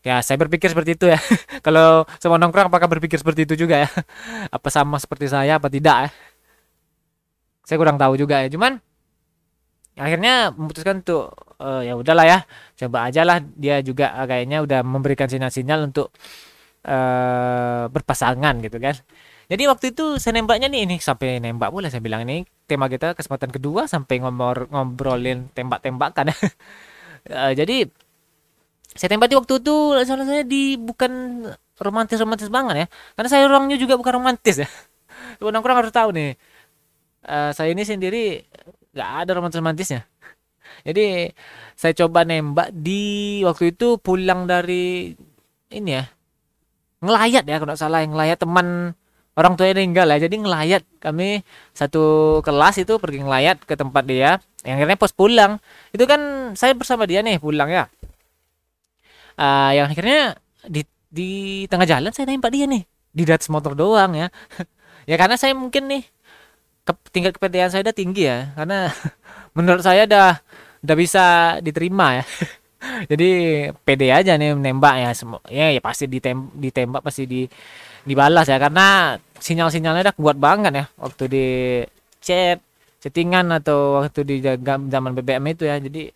Ya, 0.00 0.22
saya 0.24 0.40
berpikir 0.40 0.72
seperti 0.72 0.96
itu 0.96 1.12
ya. 1.12 1.20
Kalau 1.66 2.08
semua 2.16 2.40
nongkrong 2.40 2.72
apakah 2.72 2.88
berpikir 2.88 3.20
seperti 3.20 3.44
itu 3.44 3.68
juga 3.68 3.84
ya? 3.84 3.88
apa 4.56 4.68
sama 4.72 4.96
seperti 4.96 5.28
saya 5.28 5.60
apa 5.60 5.68
tidak 5.68 6.08
ya? 6.08 6.10
Saya 7.68 7.76
kurang 7.76 8.00
tahu 8.00 8.16
juga 8.16 8.40
ya. 8.40 8.48
Cuman 8.48 8.80
akhirnya 9.98 10.56
memutuskan 10.56 11.04
untuk 11.04 11.36
uh, 11.60 11.84
ya 11.84 11.92
udahlah 11.98 12.24
ya, 12.24 12.38
coba 12.80 13.12
aja 13.12 13.26
lah 13.28 13.42
dia 13.42 13.82
juga 13.84 14.14
uh, 14.16 14.24
kayaknya 14.24 14.64
udah 14.64 14.80
memberikan 14.86 15.28
sinyal-sinyal 15.28 15.90
untuk 15.90 16.14
uh, 16.86 17.90
berpasangan 17.90 18.54
gitu 18.62 18.78
kan. 18.78 18.94
Jadi 19.48 19.62
waktu 19.64 19.96
itu 19.96 20.20
saya 20.20 20.36
nembaknya 20.36 20.68
nih 20.68 20.84
ini 20.84 20.96
sampai 21.00 21.40
nembak 21.40 21.72
boleh 21.72 21.88
saya 21.88 22.04
bilang 22.04 22.28
ini 22.28 22.44
tema 22.68 22.84
kita 22.84 23.16
kesempatan 23.16 23.48
kedua 23.48 23.88
sampai 23.88 24.20
ngobrol 24.20 24.68
ngobrolin 24.68 25.48
tembak-tembakan. 25.56 26.36
uh, 27.32 27.52
jadi 27.58 27.88
saya 28.92 29.08
tembak 29.16 29.32
di 29.32 29.36
waktu 29.40 29.54
itu 29.64 29.76
saya 30.04 30.44
di 30.44 30.76
bukan 30.76 31.44
romantis-romantis 31.80 32.52
banget 32.52 32.74
ya. 32.84 32.86
Karena 33.16 33.28
saya 33.32 33.42
orangnya 33.48 33.80
juga 33.80 33.96
bukan 33.96 34.20
romantis 34.20 34.60
ya. 34.60 34.68
Teman 35.40 35.64
kurang 35.64 35.80
harus 35.80 35.94
tahu 35.96 36.12
nih. 36.12 36.36
Uh, 37.24 37.50
saya 37.56 37.72
ini 37.72 37.88
sendiri 37.88 38.44
nggak 38.92 39.10
ada 39.24 39.30
romantis-romantisnya. 39.32 40.04
Jadi 40.86 41.32
saya 41.72 41.96
coba 42.04 42.28
nembak 42.28 42.68
di 42.76 43.40
waktu 43.48 43.72
itu 43.72 43.96
pulang 43.96 44.44
dari 44.44 45.16
ini 45.72 45.90
ya 45.96 46.04
ngelayat 46.98 47.44
ya 47.46 47.56
kalau 47.62 47.74
salah 47.78 48.02
yang 48.02 48.14
ngelayat 48.14 48.38
teman 48.42 48.94
orang 49.38 49.54
tuanya 49.54 49.78
meninggal 49.78 50.06
ya. 50.10 50.18
Jadi 50.26 50.36
ngelayat 50.42 50.82
kami 50.98 51.46
satu 51.70 52.38
kelas 52.42 52.82
itu 52.82 52.98
pergi 52.98 53.22
ngelayat 53.22 53.62
ke 53.62 53.74
tempat 53.78 54.04
dia 54.06 54.42
yang 54.66 54.82
akhirnya 54.82 54.98
pos 54.98 55.14
pulang. 55.14 55.62
Itu 55.94 56.04
kan 56.10 56.52
saya 56.58 56.74
bersama 56.74 57.06
dia 57.06 57.22
nih 57.22 57.38
pulang 57.38 57.70
ya. 57.70 57.86
Uh, 59.38 59.70
yang 59.70 59.86
akhirnya 59.86 60.34
di 60.66 60.82
di 61.08 61.30
tengah 61.70 61.86
jalan 61.86 62.10
saya 62.10 62.26
nembak 62.26 62.50
dia 62.50 62.66
nih 62.66 62.82
di 63.14 63.22
atas 63.30 63.46
motor 63.48 63.78
doang 63.78 64.14
ya. 64.18 64.28
Ya 65.08 65.16
karena 65.16 65.40
saya 65.40 65.56
mungkin 65.56 65.88
nih 65.88 66.04
ke, 66.84 66.92
tingkat 67.08 67.32
kepedean 67.40 67.72
saya 67.72 67.80
udah 67.80 67.96
tinggi 67.96 68.28
ya. 68.28 68.52
Karena 68.52 68.92
menurut 69.56 69.80
saya 69.80 70.04
udah 70.04 70.36
udah 70.84 70.96
bisa 70.96 71.24
diterima 71.58 72.22
ya 72.22 72.24
jadi 73.10 73.28
pede 73.82 74.14
aja 74.14 74.38
nih 74.38 74.54
nembak 74.54 74.94
ya 75.02 75.10
semua 75.10 75.42
ya, 75.50 75.74
ya 75.74 75.80
pasti 75.82 76.06
ditem 76.06 76.46
ditembak 76.54 77.02
pasti 77.02 77.26
di 77.26 77.42
dibalas 78.06 78.46
ya. 78.46 78.56
Karena 78.56 79.18
sinyal-sinyalnya 79.38 80.10
udah 80.10 80.16
kuat 80.16 80.36
banget 80.38 80.72
ya 80.74 80.84
waktu 80.98 81.24
di 81.26 81.46
chat 82.22 82.58
chattingan 82.98 83.50
atau 83.62 84.02
waktu 84.02 84.20
di 84.26 84.36
zaman 84.42 85.12
BBM 85.18 85.44
itu 85.54 85.66
ya. 85.66 85.76
Jadi 85.82 86.10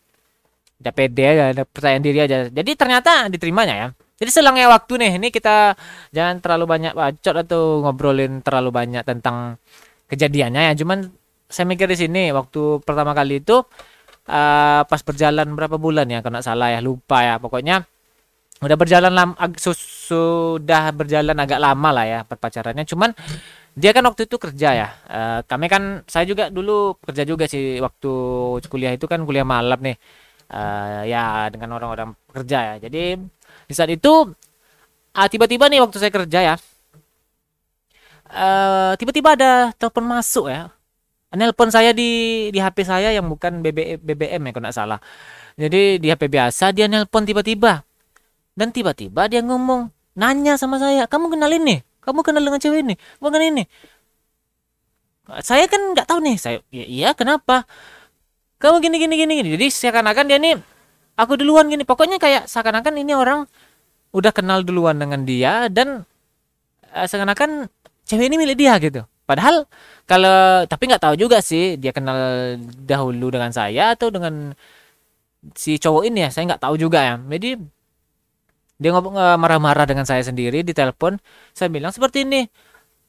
udah 0.82 0.92
pede 0.94 1.22
aja 1.22 1.42
ada 1.54 1.62
percaya 1.66 1.98
diri 2.02 2.18
aja. 2.22 2.46
Jadi 2.50 2.70
ternyata 2.74 3.30
diterimanya 3.30 3.74
ya. 3.74 3.88
Jadi 4.22 4.30
selangnya 4.30 4.70
waktu 4.70 4.92
nih 5.02 5.12
ini 5.18 5.28
kita 5.34 5.74
jangan 6.14 6.38
terlalu 6.38 6.64
banyak 6.70 6.92
bacot 6.94 7.36
atau 7.42 7.82
ngobrolin 7.82 8.38
terlalu 8.38 8.70
banyak 8.70 9.02
tentang 9.02 9.58
kejadiannya 10.06 10.70
ya. 10.70 10.72
Cuman 10.78 11.10
saya 11.50 11.66
mikir 11.66 11.90
di 11.90 11.98
sini 11.98 12.22
waktu 12.30 12.80
pertama 12.86 13.12
kali 13.12 13.42
itu 13.42 13.66
uh, 14.32 14.80
pas 14.88 15.00
berjalan 15.04 15.44
berapa 15.52 15.76
bulan 15.76 16.08
ya 16.08 16.24
kalau 16.24 16.40
salah 16.40 16.72
ya 16.72 16.80
lupa 16.80 17.20
ya. 17.20 17.36
Pokoknya 17.36 17.84
udah 18.64 18.76
berjalan 18.78 19.12
lama 19.12 19.34
sudah 19.60 20.94
berjalan 20.96 21.36
agak 21.36 21.58
lama 21.58 21.88
lah 21.90 22.06
ya 22.06 22.20
perpacarannya 22.22 22.86
cuman 22.86 23.10
dia 23.74 23.90
kan 23.92 24.04
waktu 24.08 24.24
itu 24.24 24.36
kerja 24.40 24.68
ya. 24.72 24.88
Uh, 25.08 25.40
kami 25.44 25.68
kan 25.68 26.00
saya 26.08 26.24
juga 26.24 26.48
dulu 26.48 26.96
kerja 27.04 27.28
juga 27.28 27.44
sih 27.44 27.76
waktu 27.84 28.12
kuliah 28.72 28.96
itu 28.96 29.04
kan 29.04 29.20
kuliah 29.28 29.44
malam 29.44 29.76
nih. 29.84 29.96
Uh, 30.52 31.08
ya 31.08 31.48
dengan 31.48 31.80
orang-orang 31.80 32.12
kerja 32.28 32.76
ya. 32.76 32.88
Jadi 32.88 33.16
di 33.68 33.74
saat 33.76 33.88
itu 33.88 34.12
uh, 35.16 35.28
tiba-tiba 35.28 35.68
nih 35.68 35.80
waktu 35.80 35.96
saya 35.96 36.12
kerja 36.12 36.40
ya 36.52 36.54
uh, 38.32 38.92
tiba-tiba 38.96 39.36
ada 39.36 39.52
telepon 39.76 40.04
masuk 40.08 40.48
ya 40.48 40.72
nelpon 41.32 41.72
saya 41.72 41.96
di 41.96 42.48
di 42.52 42.58
HP 42.60 42.84
saya 42.84 43.12
yang 43.12 43.28
bukan 43.28 43.64
BBM, 43.64 44.00
BBM 44.00 44.40
ya 44.48 44.50
kalau 44.52 44.64
nggak 44.68 44.76
salah. 44.76 45.00
Jadi 45.56 46.00
di 46.00 46.08
HP 46.08 46.28
biasa 46.28 46.72
dia 46.72 46.88
nelpon 46.88 47.24
tiba-tiba. 47.24 47.84
Dan 48.52 48.68
tiba-tiba 48.68 49.32
dia 49.32 49.40
ngomong 49.40 49.88
nanya 50.12 50.60
sama 50.60 50.76
saya 50.76 51.08
kamu 51.08 51.32
kenal 51.32 51.48
ini 51.48 51.80
kamu 52.02 52.20
kenal 52.26 52.42
dengan 52.42 52.58
cewek 52.58 52.82
ini? 52.82 52.94
Bukan 53.22 53.40
ini? 53.40 53.64
Saya 55.40 55.70
kan 55.70 55.94
nggak 55.94 56.06
tahu 56.10 56.18
nih. 56.20 56.36
Saya 56.36 56.58
ya, 56.68 56.84
iya 56.84 57.10
kenapa? 57.14 57.64
Kamu 58.58 58.82
gini 58.82 58.98
gini 58.98 59.14
gini 59.18 59.34
jadi 59.58 59.66
seakan-akan 59.70 60.24
dia 60.26 60.38
nih 60.42 60.58
aku 61.14 61.38
duluan 61.38 61.70
gini. 61.70 61.86
Pokoknya 61.86 62.18
kayak 62.18 62.50
seakan-akan 62.50 62.98
ini 62.98 63.14
orang 63.14 63.46
udah 64.12 64.34
kenal 64.34 64.66
duluan 64.66 64.98
dengan 64.98 65.24
dia 65.24 65.70
dan 65.70 66.04
uh, 66.92 67.06
seakan-akan 67.06 67.70
cewek 68.04 68.28
ini 68.28 68.36
milik 68.36 68.58
dia 68.60 68.76
gitu 68.76 69.08
padahal 69.32 69.64
kalau 70.04 70.68
tapi 70.68 70.82
nggak 70.92 71.02
tahu 71.02 71.14
juga 71.16 71.40
sih 71.40 71.80
dia 71.80 71.96
kenal 71.96 72.54
dahulu 72.84 73.32
dengan 73.32 73.48
saya 73.48 73.96
atau 73.96 74.12
dengan 74.12 74.52
si 75.56 75.80
cowok 75.80 76.06
ini 76.12 76.28
ya 76.28 76.30
saya 76.30 76.52
nggak 76.52 76.62
tahu 76.62 76.76
juga 76.76 77.00
ya 77.00 77.14
jadi 77.16 77.56
dia 78.82 78.90
ngomong 78.90 79.14
marah-marah 79.38 79.86
dengan 79.86 80.02
saya 80.02 80.26
sendiri 80.26 80.66
di 80.66 80.74
telepon. 80.74 81.14
Saya 81.54 81.70
bilang 81.70 81.94
seperti 81.94 82.26
ini. 82.26 82.50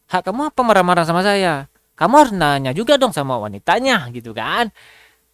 Hak 0.05 0.29
kamu 0.29 0.53
apa 0.53 0.61
marah-marah 0.61 1.01
sama 1.09 1.25
saya? 1.25 1.65
Kamu 1.97 2.13
harus 2.13 2.33
nanya 2.37 2.69
juga 2.77 3.01
dong 3.01 3.09
sama 3.09 3.41
wanitanya 3.41 4.05
gitu 4.13 4.37
kan. 4.37 4.69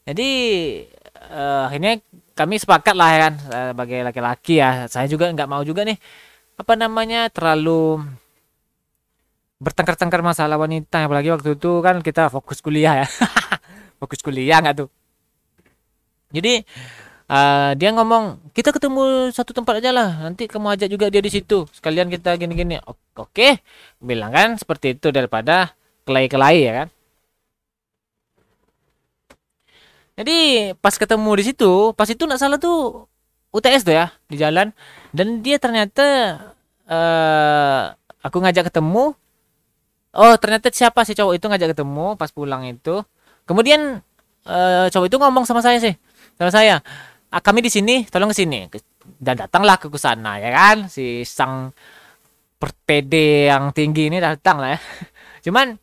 Jadi 0.07 0.29
uh, 1.27 1.67
akhirnya 1.67 1.99
kami 2.39 2.55
sepakat 2.55 2.95
lah 2.95 3.09
ya 3.11 3.19
kan 3.27 3.33
sebagai 3.75 3.99
laki-laki 4.07 4.63
ya. 4.63 4.87
Saya 4.87 5.11
juga 5.11 5.27
nggak 5.27 5.49
mau 5.51 5.59
juga 5.67 5.83
nih 5.83 5.99
apa 6.55 6.73
namanya 6.79 7.27
terlalu 7.27 8.03
bertengkar-tengkar 9.59 10.23
masalah 10.23 10.55
wanita 10.55 11.03
apalagi 11.03 11.29
waktu 11.35 11.59
itu 11.59 11.71
kan 11.83 11.99
kita 11.99 12.31
fokus 12.31 12.63
kuliah 12.63 13.03
ya. 13.03 13.07
Fokus 13.99 14.23
kuliah 14.23 14.63
nggak 14.63 14.75
tuh? 14.79 14.89
Jadi 16.31 16.63
uh, 17.27 17.71
dia 17.75 17.89
ngomong 17.91 18.39
kita 18.55 18.71
ketemu 18.71 19.27
satu 19.35 19.51
tempat 19.51 19.83
aja 19.83 19.91
lah 19.91 20.09
nanti 20.23 20.47
kamu 20.47 20.79
ajak 20.79 20.87
juga 20.87 21.05
dia 21.11 21.19
di 21.19 21.27
situ. 21.27 21.67
Sekalian 21.75 22.07
kita 22.07 22.39
gini-gini. 22.39 22.79
Oke 23.19 23.59
bilang 23.99 24.31
kan 24.31 24.55
seperti 24.55 24.95
itu 24.95 25.11
daripada 25.11 25.75
kelai-kelai 26.07 26.57
ya 26.63 26.73
kan? 26.85 26.87
Jadi 30.19 30.37
pas 30.79 30.95
ketemu 30.95 31.31
di 31.39 31.43
situ 31.51 31.71
pas 31.95 32.07
itu 32.07 32.23
nggak 32.23 32.39
salah 32.39 32.59
tuh 32.59 33.07
UTS 33.51 33.83
tuh 33.83 33.95
ya 33.99 34.15
di 34.31 34.39
jalan. 34.39 34.71
Dan 35.11 35.43
dia 35.43 35.59
ternyata 35.59 36.07
uh, 36.87 37.91
aku 38.23 38.39
ngajak 38.39 38.71
ketemu 38.71 39.15
oh 40.19 40.35
ternyata 40.35 40.67
siapa 40.69 41.07
sih 41.07 41.15
cowok 41.15 41.39
itu 41.39 41.45
ngajak 41.47 41.69
ketemu 41.73 42.19
pas 42.19 42.29
pulang 42.35 42.67
itu? 42.67 43.01
Kemudian 43.47 44.03
uh, 44.45 44.85
cowok 44.91 45.07
itu 45.07 45.17
ngomong 45.17 45.47
sama 45.47 45.63
saya 45.63 45.79
sih. 45.79 45.95
Sama 46.35 46.51
saya 46.51 46.83
ah, 47.31 47.41
kami 47.41 47.63
di 47.63 47.71
sini 47.71 48.03
tolong 48.11 48.29
ke 48.29 48.37
sini. 48.37 48.67
Dan 49.19 49.39
datanglah 49.39 49.79
ke 49.79 49.87
sana 49.95 50.37
ya 50.37 50.51
kan? 50.53 50.91
Si 50.91 51.23
sang 51.23 51.71
PD 52.59 53.47
yang 53.47 53.71
tinggi 53.71 54.11
ini 54.11 54.19
datang 54.19 54.59
lah 54.59 54.75
ya. 54.75 54.79
Cuman 55.47 55.79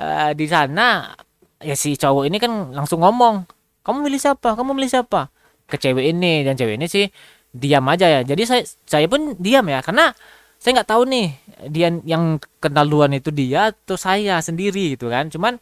uh, 0.00 0.30
di 0.32 0.46
sana 0.48 1.12
ya 1.60 1.76
si 1.76 1.94
cowok 2.00 2.24
ini 2.26 2.40
kan 2.40 2.72
langsung 2.72 3.04
ngomong 3.04 3.44
kamu 3.84 4.08
milih 4.08 4.20
siapa? 4.20 4.56
Kamu 4.56 4.72
milih 4.72 4.88
siapa? 4.88 5.28
Ke 5.68 5.76
cewek 5.76 6.16
ini 6.16 6.40
dan 6.40 6.56
cewek 6.56 6.80
ini 6.80 6.88
sih 6.88 7.04
diam 7.52 7.84
aja 7.92 8.08
ya. 8.08 8.20
Jadi 8.24 8.42
saya 8.48 8.62
saya 8.88 9.04
pun 9.06 9.36
diam 9.36 9.68
ya. 9.68 9.84
Karena 9.84 10.16
saya 10.64 10.80
nggak 10.80 10.90
tahu 10.96 11.02
nih 11.04 11.28
dia 11.68 11.92
yang 12.08 12.40
kenal 12.56 12.88
duluan 12.88 13.12
itu 13.12 13.28
dia 13.28 13.68
atau 13.68 14.00
saya 14.00 14.40
sendiri 14.40 14.96
gitu 14.96 15.12
kan. 15.12 15.28
Cuman 15.28 15.60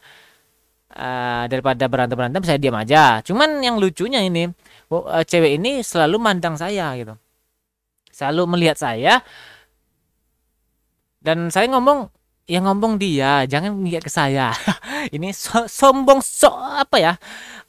uh, 0.95 1.43
daripada 1.51 1.91
berantem 1.91 2.15
berantem 2.15 2.39
saya 2.47 2.55
diam 2.55 2.71
aja. 2.79 3.19
Cuman 3.19 3.59
yang 3.59 3.75
lucunya 3.83 4.23
ini 4.23 4.47
uh, 4.95 5.23
cewek 5.27 5.59
ini 5.59 5.83
selalu 5.83 6.23
mandang 6.23 6.55
saya 6.55 6.95
gitu. 6.95 7.19
Selalu 8.15 8.55
melihat 8.55 8.79
saya. 8.79 9.19
Dan 11.19 11.51
saya 11.51 11.67
ngomong 11.75 12.07
ya 12.47 12.63
ngomong 12.63 12.95
dia 12.95 13.43
jangan 13.43 13.83
lihat 13.83 14.07
ke 14.07 14.11
saya. 14.11 14.55
Ini 15.15 15.31
so, 15.35 15.67
sombong 15.67 16.19
so 16.19 16.51
apa 16.51 16.99
ya 16.99 17.13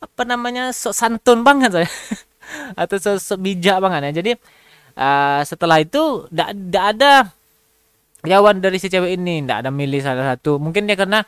apa 0.02 0.22
namanya 0.26 0.70
so 0.70 0.94
santun 0.94 1.42
banget 1.42 1.70
saya. 1.70 1.90
Atau 2.82 2.98
so, 3.02 3.18
so 3.18 3.34
bijak 3.38 3.78
banget 3.78 4.10
ya. 4.10 4.22
Jadi 4.22 4.32
uh, 4.98 5.40
setelah 5.46 5.82
itu 5.82 6.26
tidak 6.30 6.84
ada 6.96 7.12
jawaban 8.24 8.58
dari 8.58 8.80
si 8.80 8.88
cewek 8.88 9.20
ini. 9.20 9.44
Tidak 9.44 9.58
ada 9.66 9.70
milih 9.70 10.00
salah 10.00 10.34
satu. 10.34 10.58
Mungkin 10.58 10.88
dia 10.88 10.96
karena 10.98 11.22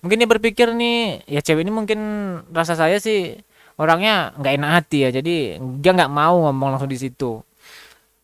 mungkin 0.00 0.22
dia 0.22 0.28
berpikir 0.30 0.70
nih 0.72 1.26
ya 1.26 1.40
cewek 1.42 1.66
ini 1.66 1.72
mungkin 1.74 2.00
rasa 2.54 2.78
saya 2.78 3.00
sih 3.02 3.34
orangnya 3.76 4.32
nggak 4.38 4.52
enak 4.56 4.70
hati 4.70 4.98
ya. 5.04 5.10
Jadi 5.10 5.60
dia 5.82 5.90
nggak 5.92 6.12
mau 6.12 6.46
ngomong 6.48 6.76
langsung 6.76 6.90
di 6.90 6.98
situ. 7.00 7.42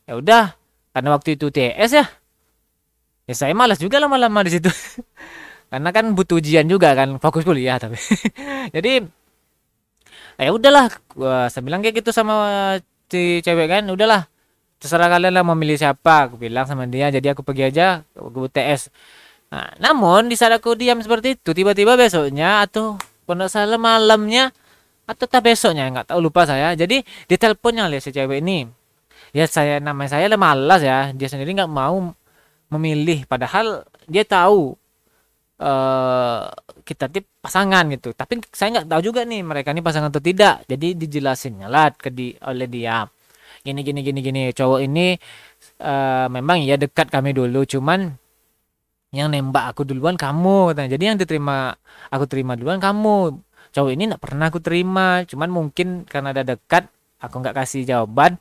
Ya 0.06 0.16
udah 0.18 0.54
karena 0.92 1.08
waktu 1.12 1.36
itu 1.36 1.50
TS 1.50 1.90
ya. 1.92 2.06
Ya 3.26 3.34
saya 3.38 3.54
malas 3.54 3.78
juga 3.78 4.02
lama-lama 4.02 4.42
di 4.42 4.58
situ. 4.58 4.70
Karena 5.72 5.88
kan 5.88 6.04
butuh 6.12 6.36
ujian 6.36 6.68
juga 6.68 6.92
kan 6.92 7.16
fokus 7.16 7.48
kuliah 7.48 7.80
tapi. 7.80 7.96
Jadi 8.76 9.00
ya 10.36 10.50
udahlah 10.52 10.90
saya 11.48 11.62
bilang 11.64 11.80
kayak 11.80 12.02
gitu 12.02 12.10
sama 12.12 12.76
si 13.08 13.40
cewek 13.44 13.68
kan 13.68 13.84
udahlah 13.88 14.31
terserah 14.82 15.06
kalian 15.06 15.30
lah 15.30 15.46
mau 15.46 15.54
milih 15.54 15.78
siapa 15.78 16.26
aku 16.26 16.42
bilang 16.42 16.66
sama 16.66 16.90
dia 16.90 17.06
jadi 17.14 17.38
aku 17.38 17.46
pergi 17.46 17.70
aja 17.70 18.02
ke 18.10 18.18
UTS 18.18 18.90
nah, 19.54 19.70
namun 19.78 20.26
di 20.26 20.34
saat 20.34 20.58
aku 20.58 20.74
diam 20.74 20.98
seperti 20.98 21.38
itu 21.38 21.54
tiba-tiba 21.54 21.94
besoknya 21.94 22.66
atau 22.66 22.98
pondok 23.22 23.46
salah 23.46 23.78
malamnya 23.78 24.50
atau 25.06 25.26
tak 25.26 25.42
besoknya 25.50 25.90
nggak 25.90 26.14
tahu 26.14 26.20
lupa 26.22 26.46
saya. 26.46 26.74
Jadi 26.78 27.02
diteleponnya 27.26 27.90
oleh 27.90 27.98
si 27.98 28.14
cewek 28.14 28.40
ini. 28.42 28.66
Ya 29.32 29.48
saya 29.48 29.80
namanya 29.80 30.18
saya 30.18 30.26
lah 30.30 30.40
malas 30.40 30.80
ya. 30.84 31.10
Dia 31.14 31.28
sendiri 31.28 31.52
nggak 31.56 31.70
mau 31.70 32.12
memilih 32.72 33.28
padahal 33.28 33.84
dia 34.08 34.24
tahu 34.24 34.74
eh 35.62 36.42
kita 36.82 37.06
tip 37.10 37.24
pasangan 37.42 37.86
gitu. 37.94 38.14
Tapi 38.14 38.42
saya 38.50 38.80
nggak 38.80 38.86
tahu 38.90 39.00
juga 39.12 39.22
nih 39.26 39.42
mereka 39.46 39.70
ini 39.74 39.82
pasangan 39.84 40.10
atau 40.10 40.22
tidak. 40.22 40.66
Jadi 40.66 40.94
dijelasinnya 40.98 41.66
lah 41.70 41.90
ke 41.94 42.10
di 42.10 42.34
oleh 42.46 42.66
dia 42.70 43.06
gini 43.62 43.80
gini 43.86 44.00
gini 44.02 44.20
gini. 44.20 44.42
Cowok 44.54 44.80
ini 44.82 45.16
eh 45.82 46.26
memang 46.30 46.62
ya 46.62 46.76
dekat 46.78 47.08
kami 47.10 47.34
dulu 47.34 47.62
cuman 47.66 48.14
yang 49.12 49.28
nembak 49.28 49.76
aku 49.76 49.84
duluan 49.84 50.16
kamu 50.16 50.72
katanya. 50.72 50.90
jadi 50.96 51.04
yang 51.12 51.18
diterima 51.20 51.76
aku 52.10 52.24
terima 52.30 52.58
duluan 52.58 52.80
kamu. 52.82 53.38
Cowok 53.72 53.90
ini 53.92 54.02
nggak 54.12 54.22
pernah 54.22 54.46
aku 54.52 54.60
terima 54.60 55.24
cuman 55.24 55.48
mungkin 55.48 56.04
karena 56.04 56.32
ada 56.36 56.44
dekat 56.44 56.88
aku 57.22 57.34
nggak 57.38 57.54
kasih 57.54 57.86
jawaban 57.86 58.36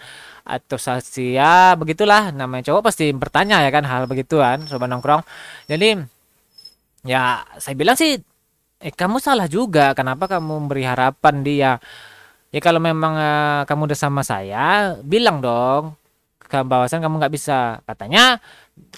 atau 0.48 0.78
saksi 0.80 1.38
ya 1.38 1.78
begitulah. 1.78 2.34
Namanya 2.34 2.74
cowok 2.74 2.92
pasti 2.92 3.14
bertanya 3.14 3.62
ya 3.62 3.70
kan 3.70 3.86
hal 3.86 4.10
begituan 4.10 4.66
sobat 4.66 4.90
nongkrong. 4.90 5.22
Jadi 5.70 6.02
ya 7.06 7.46
saya 7.62 7.76
bilang 7.78 7.96
sih 8.00 8.18
eh 8.82 8.94
kamu 8.94 9.22
salah 9.22 9.46
juga. 9.46 9.94
Kenapa 9.94 10.26
kamu 10.26 10.66
memberi 10.66 10.84
harapan 10.88 11.36
dia 11.46 11.72
ya 12.52 12.60
kalau 12.60 12.80
memang 12.84 13.14
eh, 13.18 13.62
kamu 13.66 13.92
udah 13.92 14.00
sama 14.00 14.22
saya 14.22 15.00
bilang 15.02 15.40
dong 15.40 15.96
bahwasan 16.52 17.00
kamu 17.00 17.24
nggak 17.24 17.34
bisa. 17.34 17.80
Katanya 17.88 18.44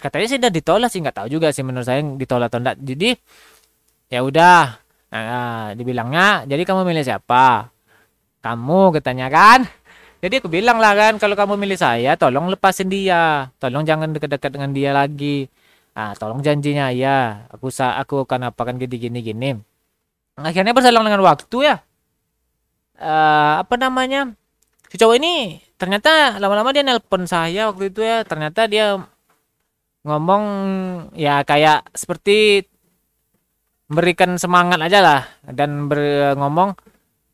katanya 0.02 0.26
sih 0.26 0.38
udah 0.42 0.52
ditolak 0.52 0.90
sih 0.90 1.00
nggak 1.06 1.18
tahu 1.22 1.28
juga 1.30 1.54
sih 1.54 1.62
menurut 1.62 1.86
saya 1.86 2.02
ditolak 2.02 2.50
atau 2.50 2.60
enggak 2.62 2.78
jadi 2.82 3.10
ya 4.10 4.20
udah. 4.26 4.82
Nah, 5.14 5.78
dibilangnya 5.78 6.50
jadi 6.50 6.66
kamu 6.66 6.90
milih 6.90 7.06
siapa? 7.06 7.70
Kamu 8.42 8.98
katanya 8.98 9.30
kan. 9.30 9.70
Jadi 10.24 10.40
aku 10.42 10.50
bilang 10.50 10.82
lah 10.82 10.98
kan 10.98 11.22
kalau 11.22 11.38
kamu 11.38 11.54
milih 11.60 11.78
saya 11.78 12.18
tolong 12.18 12.50
lepasin 12.50 12.90
dia. 12.90 13.54
Tolong 13.62 13.86
jangan 13.86 14.10
dekat-dekat 14.16 14.50
dengan 14.50 14.74
dia 14.74 14.90
lagi. 14.96 15.46
Ah 15.94 16.18
tolong 16.18 16.42
janjinya 16.42 16.90
ya 16.90 17.46
aku 17.54 17.70
sa 17.70 18.02
aku 18.02 18.26
akan 18.26 18.50
apakan 18.50 18.82
gini 18.82 18.98
gini 18.98 19.20
gini 19.22 19.50
akhirnya 20.42 20.74
berselang 20.74 21.06
dengan 21.06 21.22
waktu 21.22 21.58
ya 21.62 21.76
eh 23.04 23.54
apa 23.60 23.76
namanya? 23.76 24.32
Si 24.88 24.96
cowok 24.96 25.16
ini 25.20 25.60
ternyata 25.76 26.40
lama-lama 26.40 26.72
dia 26.72 26.88
nelpon 26.88 27.28
saya 27.28 27.68
waktu 27.68 27.92
itu 27.92 28.00
ya. 28.00 28.24
Ternyata 28.24 28.72
dia 28.72 28.96
ngomong 30.08 30.44
ya 31.20 31.44
kayak 31.44 31.92
seperti 31.92 32.64
memberikan 33.92 34.40
semangat 34.40 34.80
aja 34.80 35.00
lah. 35.04 35.22
Dan 35.44 35.92
ber, 35.92 36.00
ngomong 36.40 36.80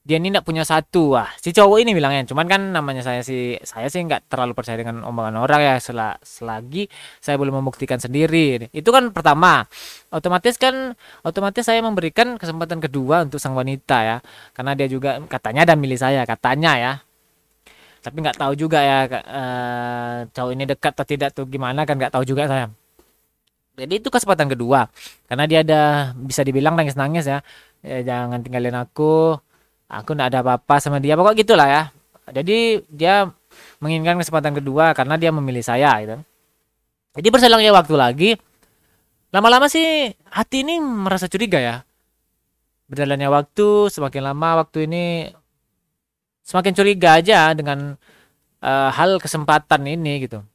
dia 0.09 0.17
ini 0.17 0.33
tidak 0.33 0.41
punya 0.41 0.65
satu. 0.65 1.13
Wah 1.13 1.29
si 1.37 1.53
cowok 1.53 1.85
ini 1.85 1.93
bilangnya. 1.93 2.25
Cuman 2.25 2.49
kan 2.49 2.73
namanya 2.73 3.05
saya 3.05 3.21
sih 3.21 3.61
saya 3.61 3.93
sih 3.93 4.01
nggak 4.01 4.25
terlalu 4.25 4.57
percaya 4.57 4.81
dengan 4.81 5.05
omongan 5.05 5.37
orang 5.37 5.61
ya. 5.61 5.75
Sel 5.77 6.01
selagi 6.25 6.89
saya 7.21 7.37
belum 7.37 7.61
membuktikan 7.61 8.01
sendiri. 8.01 8.73
Itu 8.73 8.89
kan 8.89 9.13
pertama. 9.13 9.69
Otomatis 10.09 10.57
kan 10.57 10.97
otomatis 11.21 11.61
saya 11.61 11.85
memberikan 11.85 12.41
kesempatan 12.41 12.81
kedua 12.81 13.29
untuk 13.29 13.37
sang 13.37 13.53
wanita 13.53 13.97
ya. 14.01 14.17
Karena 14.57 14.73
dia 14.73 14.89
juga 14.89 15.21
katanya 15.29 15.69
ada 15.69 15.77
milih 15.77 16.01
saya 16.01 16.25
katanya 16.25 16.73
ya. 16.81 16.93
Tapi 18.01 18.17
nggak 18.25 18.41
tahu 18.41 18.57
juga 18.57 18.81
ya 18.81 19.05
eh, 19.13 20.17
cowok 20.33 20.51
ini 20.57 20.65
dekat 20.65 20.97
atau 20.97 21.05
tidak 21.05 21.29
tuh 21.37 21.45
gimana 21.45 21.85
kan 21.85 22.01
nggak 22.01 22.17
tahu 22.17 22.25
juga 22.25 22.49
saya. 22.49 22.65
Jadi 23.77 24.01
itu 24.01 24.09
kesempatan 24.09 24.49
kedua. 24.49 24.89
Karena 25.29 25.45
dia 25.45 25.61
ada 25.61 25.81
bisa 26.17 26.41
dibilang 26.41 26.73
nangis 26.73 26.97
nangis 26.97 27.29
ya, 27.29 27.45
ya 27.85 28.01
jangan 28.01 28.41
tinggalin 28.41 28.73
aku 28.73 29.37
aku 29.89 30.13
nggak 30.13 30.29
ada 30.31 30.39
apa-apa 30.45 30.77
sama 30.77 31.01
dia. 31.01 31.17
Pokok 31.17 31.33
gitulah 31.33 31.65
ya. 31.65 31.83
Jadi 32.29 32.85
dia 32.93 33.25
menginginkan 33.81 34.21
kesempatan 34.21 34.53
kedua 34.61 34.93
karena 34.93 35.17
dia 35.17 35.33
memilih 35.33 35.65
saya 35.65 35.97
gitu. 36.05 36.17
Jadi 37.17 37.27
berselangnya 37.33 37.73
waktu 37.73 37.95
lagi 37.97 38.31
lama-lama 39.33 39.65
sih 39.69 40.13
hati 40.29 40.61
ini 40.61 40.77
merasa 40.77 41.25
curiga 41.25 41.57
ya. 41.57 41.75
Berjalannya 42.89 43.29
waktu 43.29 43.89
semakin 43.89 44.21
lama 44.29 44.65
waktu 44.65 44.85
ini 44.85 45.33
semakin 46.45 46.73
curiga 46.73 47.17
aja 47.17 47.53
dengan 47.53 47.97
eh, 48.61 48.89
hal 48.93 49.17
kesempatan 49.17 49.85
ini 49.89 50.29
gitu. 50.29 50.45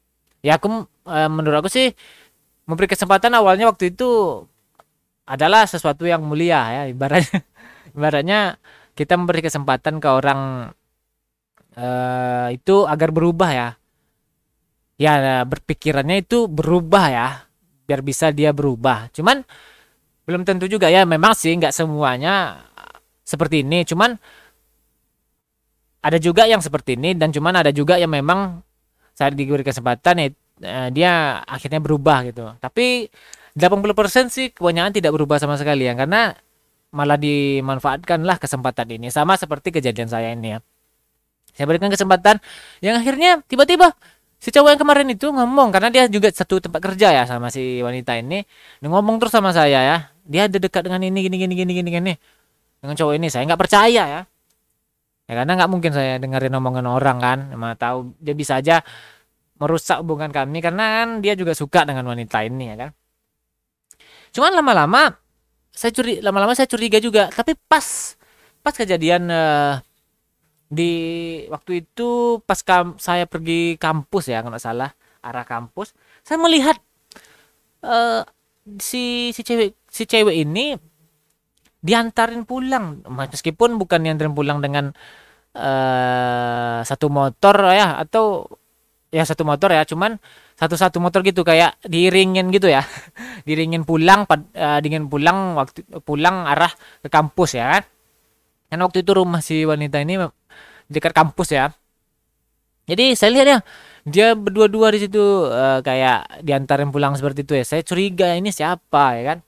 Ya 0.46 0.58
aku 0.58 0.86
eh, 1.10 1.30
menurut 1.30 1.66
aku 1.66 1.70
sih 1.70 1.94
memberi 2.66 2.90
kesempatan 2.90 3.34
awalnya 3.34 3.70
waktu 3.70 3.94
itu 3.94 4.42
adalah 5.24 5.64
sesuatu 5.64 6.04
yang 6.04 6.22
mulia 6.22 6.60
ya 6.70 6.82
ibaratnya. 6.90 7.42
Ibaratnya 7.94 8.58
kita 8.94 9.18
memberi 9.18 9.42
kesempatan 9.42 9.98
ke 9.98 10.08
orang 10.08 10.70
eh 11.74 12.54
itu 12.54 12.86
agar 12.86 13.10
berubah 13.10 13.50
ya. 13.50 13.68
Ya 14.94 15.42
berpikirannya 15.42 16.22
itu 16.22 16.46
berubah 16.46 17.04
ya 17.10 17.28
biar 17.84 18.00
bisa 18.00 18.30
dia 18.30 18.54
berubah. 18.54 19.10
Cuman 19.10 19.42
belum 20.24 20.46
tentu 20.46 20.70
juga 20.70 20.88
ya 20.88 21.04
memang 21.04 21.34
sih 21.34 21.50
nggak 21.52 21.74
semuanya 21.74 22.62
seperti 23.26 23.66
ini. 23.66 23.82
Cuman 23.82 24.14
ada 26.04 26.18
juga 26.20 26.46
yang 26.46 26.62
seperti 26.62 26.94
ini 26.94 27.18
dan 27.18 27.34
cuman 27.34 27.64
ada 27.64 27.74
juga 27.74 27.98
yang 27.98 28.12
memang 28.12 28.62
saat 29.16 29.34
diberi 29.34 29.66
kesempatan 29.66 30.14
ya 30.22 30.28
dia 30.94 31.42
akhirnya 31.42 31.82
berubah 31.82 32.30
gitu. 32.30 32.54
Tapi 32.62 33.10
80% 33.58 34.30
sih 34.30 34.50
kebanyakan 34.54 34.94
tidak 34.94 35.10
berubah 35.14 35.42
sama 35.42 35.58
sekali 35.58 35.86
ya 35.90 35.98
karena 35.98 36.38
malah 36.94 37.18
dimanfaatkanlah 37.18 38.38
kesempatan 38.38 38.86
ini. 38.94 39.10
Sama 39.10 39.34
seperti 39.34 39.74
kejadian 39.74 40.06
saya 40.06 40.30
ini 40.30 40.54
ya. 40.54 40.58
Saya 41.54 41.66
berikan 41.66 41.90
kesempatan 41.90 42.38
yang 42.78 42.98
akhirnya 42.98 43.42
tiba-tiba 43.50 43.94
si 44.38 44.50
cowok 44.54 44.74
yang 44.74 44.80
kemarin 44.80 45.06
itu 45.10 45.30
ngomong 45.30 45.70
karena 45.74 45.90
dia 45.90 46.04
juga 46.10 46.30
satu 46.30 46.58
tempat 46.58 46.82
kerja 46.82 47.14
ya 47.14 47.22
sama 47.26 47.50
si 47.50 47.78
wanita 47.78 48.18
ini 48.18 48.42
dia 48.82 48.88
ngomong 48.90 49.18
terus 49.18 49.34
sama 49.34 49.50
saya 49.50 49.82
ya. 49.82 49.98
Dia 50.24 50.46
ada 50.46 50.56
dekat 50.56 50.86
dengan 50.86 51.02
ini 51.02 51.18
gini 51.26 51.36
gini 51.36 51.54
gini 51.58 51.72
gini 51.74 51.90
gini. 51.90 52.12
Dengan 52.78 52.94
cowok 52.94 53.14
ini 53.18 53.26
saya 53.26 53.42
nggak 53.50 53.60
percaya 53.60 54.02
ya. 54.06 54.20
Ya 55.24 55.32
karena 55.34 55.52
nggak 55.56 55.70
mungkin 55.70 55.90
saya 55.90 56.22
dengerin 56.22 56.54
omongan 56.54 56.86
orang 56.86 57.18
kan. 57.18 57.38
Emang 57.50 57.74
tahu 57.74 58.14
dia 58.22 58.34
bisa 58.38 58.62
aja 58.62 58.82
merusak 59.58 60.02
hubungan 60.02 60.34
kami 60.34 60.58
karena 60.58 61.02
kan 61.02 61.08
dia 61.22 61.38
juga 61.38 61.54
suka 61.54 61.86
dengan 61.86 62.06
wanita 62.06 62.42
ini 62.46 62.74
ya 62.74 62.76
kan. 62.86 62.90
Cuman 64.34 64.50
lama-lama 64.58 65.23
saya 65.74 65.90
curi 65.90 66.22
lama-lama 66.22 66.54
saya 66.54 66.70
curiga 66.70 67.02
juga. 67.02 67.28
Tapi 67.34 67.58
pas 67.66 68.16
pas 68.64 68.72
kejadian 68.72 69.28
eh, 69.28 69.74
di 70.70 70.92
waktu 71.50 71.84
itu 71.84 72.40
pas 72.46 72.62
kam, 72.64 72.96
saya 72.96 73.26
pergi 73.28 73.76
kampus 73.76 74.32
ya 74.32 74.40
kalau 74.40 74.56
salah 74.56 74.96
arah 75.20 75.44
kampus 75.44 75.92
saya 76.24 76.38
melihat 76.40 76.78
eh, 77.84 78.22
si 78.80 79.34
si 79.36 79.42
cewek 79.44 79.76
si 79.90 80.06
cewek 80.08 80.36
ini 80.46 80.78
diantarin 81.84 82.48
pulang. 82.48 83.04
Meskipun 83.04 83.76
bukan 83.76 84.00
diantarin 84.06 84.32
pulang 84.32 84.64
dengan 84.64 84.94
eh 85.54 86.80
satu 86.82 87.06
motor 87.12 87.54
ya 87.70 88.00
atau 88.02 88.48
ya 89.14 89.22
satu 89.22 89.46
motor 89.46 89.70
ya 89.70 89.86
cuman 89.86 90.18
satu-satu 90.58 90.98
motor 90.98 91.22
gitu 91.22 91.46
kayak 91.46 91.78
diiringin 91.86 92.50
gitu 92.50 92.66
ya. 92.66 92.82
Diiringin 93.46 93.86
pulang 93.86 94.26
pad, 94.26 94.42
uh, 94.54 94.78
dingin 94.82 95.06
pulang 95.06 95.54
waktu 95.54 95.86
pulang 96.02 96.50
arah 96.50 96.70
ke 97.02 97.06
kampus 97.06 97.54
ya 97.54 97.78
kan. 97.78 97.84
Kan 98.74 98.78
waktu 98.82 99.06
itu 99.06 99.10
rumah 99.14 99.38
si 99.38 99.62
wanita 99.62 100.02
ini 100.02 100.18
dekat 100.90 101.14
kampus 101.14 101.54
ya. 101.54 101.70
Jadi 102.90 103.14
saya 103.14 103.30
lihat 103.32 103.46
ya 103.46 103.58
dia 104.04 104.26
berdua-dua 104.36 104.92
di 104.92 105.06
situ 105.06 105.48
uh, 105.48 105.80
kayak 105.80 106.44
diantarin 106.44 106.90
pulang 106.90 107.14
seperti 107.14 107.46
itu 107.46 107.54
ya. 107.58 107.64
Saya 107.66 107.82
curiga 107.86 108.34
ini 108.34 108.50
siapa 108.50 109.18
ya 109.18 109.22
kan. 109.34 109.38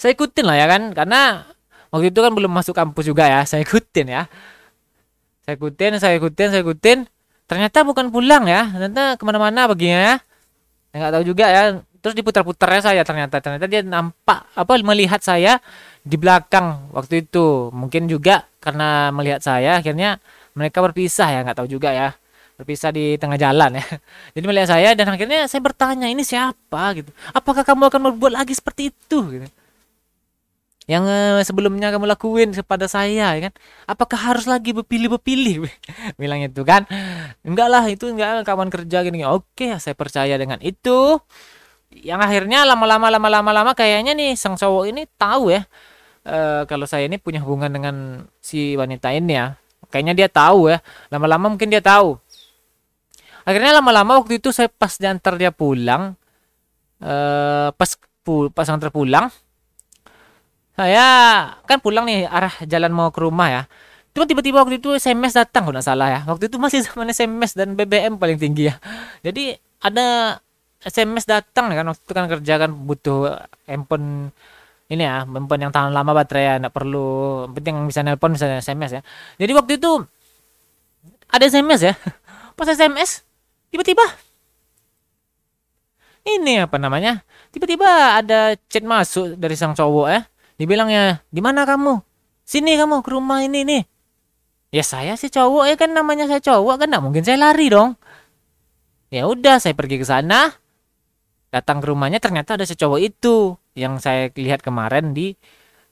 Saya 0.00 0.16
ikutin 0.16 0.44
lah 0.48 0.56
ya 0.56 0.66
kan 0.68 0.82
karena 0.96 1.44
waktu 1.92 2.08
itu 2.08 2.20
kan 2.24 2.32
belum 2.32 2.52
masuk 2.52 2.72
kampus 2.72 3.04
juga 3.04 3.28
ya. 3.28 3.44
Saya 3.44 3.64
ikutin 3.68 4.06
ya. 4.08 4.22
Saya 5.44 5.54
ikutin 5.60 5.92
saya 6.00 6.14
ikutin 6.16 6.48
saya 6.54 6.62
ikutin 6.64 6.98
ternyata 7.46 7.84
bukan 7.86 8.08
pulang 8.08 8.44
ya. 8.48 8.68
Ternyata 8.70 9.16
ke 9.16 9.22
mana-mana 9.26 9.70
baginya 9.70 10.00
ya. 10.00 10.14
Saya 10.92 10.98
nggak 11.02 11.12
tahu 11.14 11.24
juga 11.24 11.44
ya. 11.48 11.62
Terus 12.02 12.14
diputar-putarnya 12.18 12.82
saya 12.82 13.02
ternyata. 13.06 13.38
Ternyata 13.38 13.66
dia 13.70 13.80
nampak 13.86 14.50
apa 14.52 14.72
melihat 14.82 15.22
saya 15.22 15.62
di 16.02 16.16
belakang 16.18 16.90
waktu 16.90 17.24
itu. 17.26 17.70
Mungkin 17.70 18.10
juga 18.10 18.46
karena 18.58 19.14
melihat 19.14 19.40
saya 19.42 19.78
akhirnya 19.78 20.18
mereka 20.52 20.82
berpisah 20.82 21.30
ya. 21.30 21.40
Nggak 21.46 21.62
tahu 21.62 21.68
juga 21.70 21.94
ya. 21.94 22.10
Berpisah 22.58 22.90
di 22.90 23.16
tengah 23.16 23.38
jalan 23.38 23.78
ya. 23.78 23.84
Jadi 24.34 24.44
melihat 24.44 24.68
saya 24.74 24.92
dan 24.98 25.06
akhirnya 25.10 25.46
saya 25.46 25.62
bertanya 25.62 26.10
ini 26.10 26.26
siapa? 26.26 26.82
gitu. 26.98 27.14
Apakah 27.30 27.62
kamu 27.62 27.88
akan 27.88 28.00
berbuat 28.12 28.32
lagi 28.34 28.52
seperti 28.52 28.90
itu? 28.90 29.18
gitu 29.38 29.61
yang 30.90 31.06
eh, 31.06 31.42
sebelumnya 31.46 31.94
kamu 31.94 32.10
lakuin 32.10 32.50
kepada 32.50 32.90
saya 32.90 33.38
ya 33.38 33.40
kan? 33.50 33.54
Apakah 33.86 34.18
harus 34.18 34.50
lagi 34.50 34.74
berpilih-berpilih? 34.74 35.62
Bilangnya 36.20 36.50
itu 36.50 36.62
kan? 36.66 36.86
Enggak 37.46 37.68
lah 37.70 37.84
itu 37.86 38.10
enggak 38.10 38.42
kawan 38.42 38.66
kerja 38.66 39.06
gini. 39.06 39.22
Oke 39.22 39.78
saya 39.78 39.94
percaya 39.94 40.34
dengan 40.34 40.58
itu. 40.58 41.22
Yang 41.92 42.20
akhirnya 42.24 42.66
lama-lama 42.66 43.12
lama-lama 43.12 43.50
lama 43.52 43.72
kayaknya 43.78 44.16
nih 44.16 44.32
sang 44.34 44.56
cowok 44.56 44.90
ini 44.90 45.04
tahu 45.20 45.52
ya 45.52 45.62
eh, 46.26 46.62
kalau 46.66 46.88
saya 46.88 47.06
ini 47.06 47.20
punya 47.22 47.38
hubungan 47.44 47.70
dengan 47.70 48.26
si 48.42 48.74
wanita 48.74 49.14
ini 49.14 49.38
ya. 49.38 49.54
Kayaknya 49.92 50.14
dia 50.26 50.28
tahu 50.32 50.72
ya. 50.72 50.82
Lama-lama 51.14 51.52
mungkin 51.52 51.70
dia 51.70 51.84
tahu. 51.84 52.18
Akhirnya 53.46 53.78
lama-lama 53.78 54.18
waktu 54.18 54.38
itu 54.42 54.50
saya 54.50 54.66
pas 54.66 54.98
diantar 54.98 55.38
dia 55.38 55.54
pulang 55.54 56.18
eh, 57.02 57.68
pas 57.70 57.90
pu 58.22 58.50
pas 58.54 58.66
antar 58.70 58.94
pulang 58.94 59.26
saya 60.72 61.06
kan 61.68 61.78
pulang 61.84 62.08
nih 62.08 62.24
arah 62.24 62.52
jalan 62.64 62.92
mau 62.92 63.12
ke 63.12 63.20
rumah 63.20 63.48
ya. 63.52 63.62
Cuma 64.12 64.24
tiba-tiba 64.28 64.60
waktu 64.60 64.80
itu 64.80 64.92
SMS 64.96 65.36
datang 65.36 65.68
kalau 65.68 65.76
nggak 65.76 65.88
salah 65.88 66.08
ya. 66.08 66.20
Waktu 66.24 66.48
itu 66.48 66.56
masih 66.56 66.84
zaman 66.84 67.12
SMS 67.12 67.52
dan 67.56 67.76
BBM 67.76 68.16
paling 68.16 68.36
tinggi 68.40 68.72
ya. 68.72 68.76
Jadi 69.24 69.56
ada 69.84 70.36
SMS 70.80 71.28
datang 71.28 71.72
kan 71.72 71.84
waktu 71.84 72.02
itu 72.04 72.12
kan 72.12 72.26
kerja 72.28 72.54
kan 72.60 72.70
butuh 72.72 73.40
handphone 73.68 74.32
ini 74.92 75.04
ya 75.04 75.24
handphone 75.24 75.62
yang 75.64 75.72
tahan 75.72 75.92
lama 75.92 76.12
baterai 76.16 76.56
ya 76.56 76.68
perlu. 76.72 77.48
Penting 77.52 77.88
bisa 77.88 78.00
nelpon 78.00 78.32
bisa 78.36 78.48
SMS 78.48 79.00
ya. 79.00 79.02
Jadi 79.36 79.52
waktu 79.52 79.72
itu 79.76 80.04
ada 81.28 81.44
SMS 81.44 81.80
ya. 81.84 81.94
Pas 82.56 82.68
SMS 82.68 83.24
tiba-tiba 83.68 84.04
ini 86.24 86.64
apa 86.64 86.80
namanya? 86.80 87.20
Tiba-tiba 87.52 88.20
ada 88.24 88.56
chat 88.72 88.84
masuk 88.84 89.36
dari 89.36 89.52
sang 89.56 89.76
cowok 89.76 90.08
ya 90.08 90.31
dibilangnya 90.62 91.26
di 91.34 91.42
mana 91.42 91.66
kamu? 91.66 91.98
Sini 92.46 92.78
kamu 92.78 93.02
ke 93.02 93.10
rumah 93.10 93.42
ini 93.42 93.66
nih. 93.66 93.82
Ya 94.72 94.86
saya 94.86 95.18
sih 95.18 95.28
cowok 95.28 95.68
ya 95.68 95.76
kan 95.76 95.90
namanya 95.90 96.30
saya 96.30 96.38
cowok 96.38 96.80
kan 96.80 96.88
nggak 96.88 97.02
mungkin 97.02 97.22
saya 97.26 97.36
lari 97.36 97.66
dong. 97.68 97.98
Ya 99.12 99.26
udah 99.26 99.58
saya 99.58 99.74
pergi 99.74 99.98
ke 99.98 100.06
sana. 100.06 100.54
Datang 101.52 101.84
ke 101.84 101.92
rumahnya 101.92 102.22
ternyata 102.22 102.56
ada 102.56 102.64
si 102.64 102.78
cowok 102.78 103.00
itu 103.02 103.58
yang 103.76 104.00
saya 104.00 104.32
lihat 104.32 104.64
kemarin 104.64 105.12
di 105.12 105.36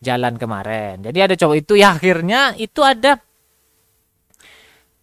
jalan 0.01 0.41
kemarin. 0.41 1.05
Jadi 1.05 1.19
ada 1.21 1.35
cowok 1.37 1.57
itu. 1.61 1.77
Ya 1.77 1.93
akhirnya 1.93 2.57
itu 2.57 2.81
ada 2.81 3.21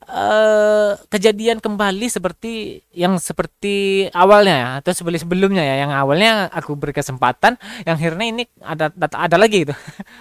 eh 0.08 0.92
kejadian 1.12 1.60
kembali 1.60 2.08
seperti 2.08 2.80
yang 2.96 3.20
seperti 3.20 4.08
awalnya 4.16 4.56
ya 4.56 4.70
atau 4.80 4.92
sebelum 4.96 5.20
sebelumnya 5.20 5.64
ya. 5.68 5.84
Yang 5.84 5.92
awalnya 6.00 6.32
aku 6.48 6.80
beri 6.80 6.96
kesempatan 6.96 7.60
yang 7.84 7.96
akhirnya 8.00 8.26
ini 8.32 8.44
ada 8.64 8.88
ada, 8.88 9.08
ada 9.28 9.38
lagi 9.38 9.68
gitu. 9.68 9.76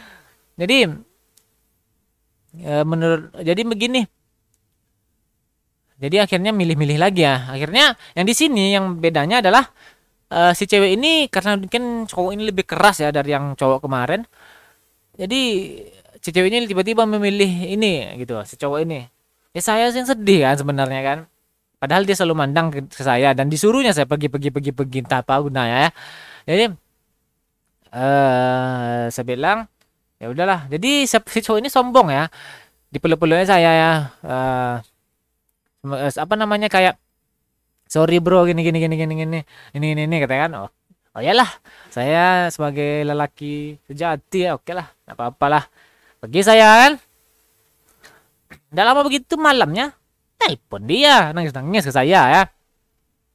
Jadi 0.60 0.90
eh, 2.66 2.84
menurut 2.86 3.30
jadi 3.38 3.62
begini. 3.62 4.02
Jadi 5.96 6.16
akhirnya 6.20 6.52
milih-milih 6.52 6.98
lagi 7.00 7.22
ya. 7.24 7.48
Akhirnya 7.54 7.96
yang 8.18 8.26
di 8.28 8.34
sini 8.36 8.74
yang 8.74 8.98
bedanya 8.98 9.40
adalah 9.44 9.64
eh, 10.34 10.52
si 10.58 10.66
cewek 10.66 10.98
ini 10.98 11.30
karena 11.30 11.56
mungkin 11.60 12.10
cowok 12.10 12.30
ini 12.34 12.42
lebih 12.50 12.66
keras 12.66 13.00
ya 13.04 13.14
dari 13.14 13.30
yang 13.36 13.54
cowok 13.54 13.86
kemarin. 13.86 14.26
Jadi 15.16 15.40
si 16.20 16.28
cewek 16.34 16.50
ini 16.50 16.66
tiba-tiba 16.66 17.06
memilih 17.06 17.70
ini 17.70 18.18
gitu 18.18 18.34
si 18.42 18.58
cowok 18.58 18.82
ini 18.82 19.15
ya 19.56 19.62
saya 19.64 19.88
sih 19.88 20.04
sedih 20.04 20.44
kan 20.44 20.54
sebenarnya 20.60 21.00
kan. 21.00 21.18
Padahal 21.80 22.04
dia 22.04 22.16
selalu 22.16 22.34
mandang 22.36 22.66
ke, 22.72 22.80
saya 23.00 23.32
dan 23.32 23.48
disuruhnya 23.48 23.92
saya 23.96 24.04
pergi 24.04 24.28
pergi 24.28 24.52
pergi 24.52 24.72
pergi. 24.76 24.98
Entah 25.04 25.24
apa 25.24 25.40
gunanya 25.40 25.88
ya. 25.88 25.90
Jadi 26.44 26.64
eh 27.96 29.02
saya 29.08 29.24
bilang 29.24 29.64
ya 30.20 30.28
udahlah. 30.28 30.68
Jadi 30.68 31.08
si 31.08 31.16
cowok 31.16 31.58
ini 31.64 31.68
sombong 31.72 32.12
ya. 32.12 32.28
Dipeluk-peluknya 32.92 33.46
saya 33.48 33.70
ya. 33.72 33.92
Eh, 34.24 34.76
apa 36.20 36.34
namanya 36.36 36.68
kayak 36.68 37.00
sorry 37.86 38.18
bro 38.18 38.44
gini 38.44 38.66
gini 38.66 38.82
gini 38.82 38.94
gini 38.98 39.14
gini 39.14 39.40
ini 39.78 39.86
ini 39.96 40.02
ini 40.04 40.16
katanya 40.20 40.42
kan. 40.48 40.52
Oh 40.66 40.70
oh 41.16 41.20
iyalah 41.24 41.48
saya 41.88 42.52
sebagai 42.52 43.08
lelaki 43.08 43.80
sejati 43.88 44.48
ya 44.48 44.56
oke 44.56 44.72
lah. 44.76 44.88
Nggak 45.08 45.16
apa-apa 45.16 45.46
lah. 45.48 45.64
Pergi 46.20 46.40
saya 46.44 46.68
kan 46.88 46.92
Nggak 48.72 48.84
lama 48.86 49.00
begitu 49.06 49.34
malamnya 49.38 49.94
telepon 50.36 50.84
dia 50.84 51.32
nangis-nangis 51.32 51.86
ke 51.88 51.92
saya 51.94 52.20
ya. 52.30 52.42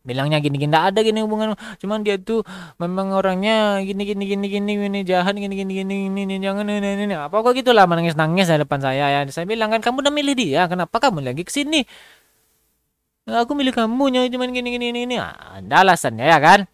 Bilangnya 0.01 0.41
gini 0.41 0.57
gini 0.57 0.73
nggak 0.73 0.85
ada 0.91 0.99
gini 1.05 1.21
hubungan 1.21 1.53
cuman 1.77 2.01
dia 2.01 2.17
tuh 2.17 2.41
memang 2.81 3.13
orangnya 3.13 3.77
gini 3.85 4.01
gini 4.01 4.25
gini 4.25 4.99
jahat 5.05 5.37
gini 5.37 5.53
gini 5.53 5.85
gini 5.85 6.35
jangan 6.41 6.65
ini 6.65 7.05
ini 7.05 7.13
apa 7.13 7.29
kok 7.29 7.53
gitulah 7.53 7.85
menangis 7.85 8.17
nangis 8.17 8.49
di 8.49 8.57
depan 8.57 8.81
saya 8.81 9.13
ya 9.13 9.19
saya 9.29 9.45
bilang 9.45 9.69
kan 9.69 9.77
kamu 9.77 10.01
udah 10.01 10.09
milih 10.09 10.33
dia 10.33 10.65
kenapa 10.65 10.97
kamu 10.97 11.21
lagi 11.21 11.45
ke 11.45 11.53
sini 11.53 11.85
aku 13.29 13.53
milih 13.53 13.77
kamu 13.77 14.09
cuman 14.33 14.49
gini 14.49 14.69
gini 14.73 14.85
ini 14.89 14.99
ini 15.05 15.15
Ah, 15.21 15.61
ada 15.61 15.85
alasannya 15.85 16.25
ya 16.25 16.37
kan 16.41 16.65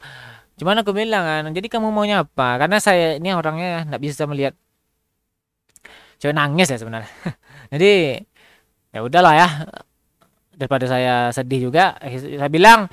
cuman 0.58 0.82
aku 0.82 0.96
bilang 0.96 1.24
kan 1.28 1.44
jadi 1.52 1.68
kamu 1.68 1.92
maunya 1.92 2.24
apa 2.24 2.58
karena 2.64 2.80
saya 2.80 3.20
ini 3.20 3.36
orangnya 3.36 3.86
nggak 3.92 4.02
bisa 4.02 4.24
melihat 4.24 4.56
cewek 6.18 6.34
nangis 6.34 6.72
ya 6.72 6.80
sebenarnya 6.80 7.12
jadi 7.76 8.24
ya 8.98 9.06
udahlah 9.06 9.34
ya. 9.38 9.48
Daripada 10.58 10.90
saya 10.90 11.30
sedih 11.30 11.70
juga 11.70 11.94
saya 12.02 12.50
bilang 12.50 12.90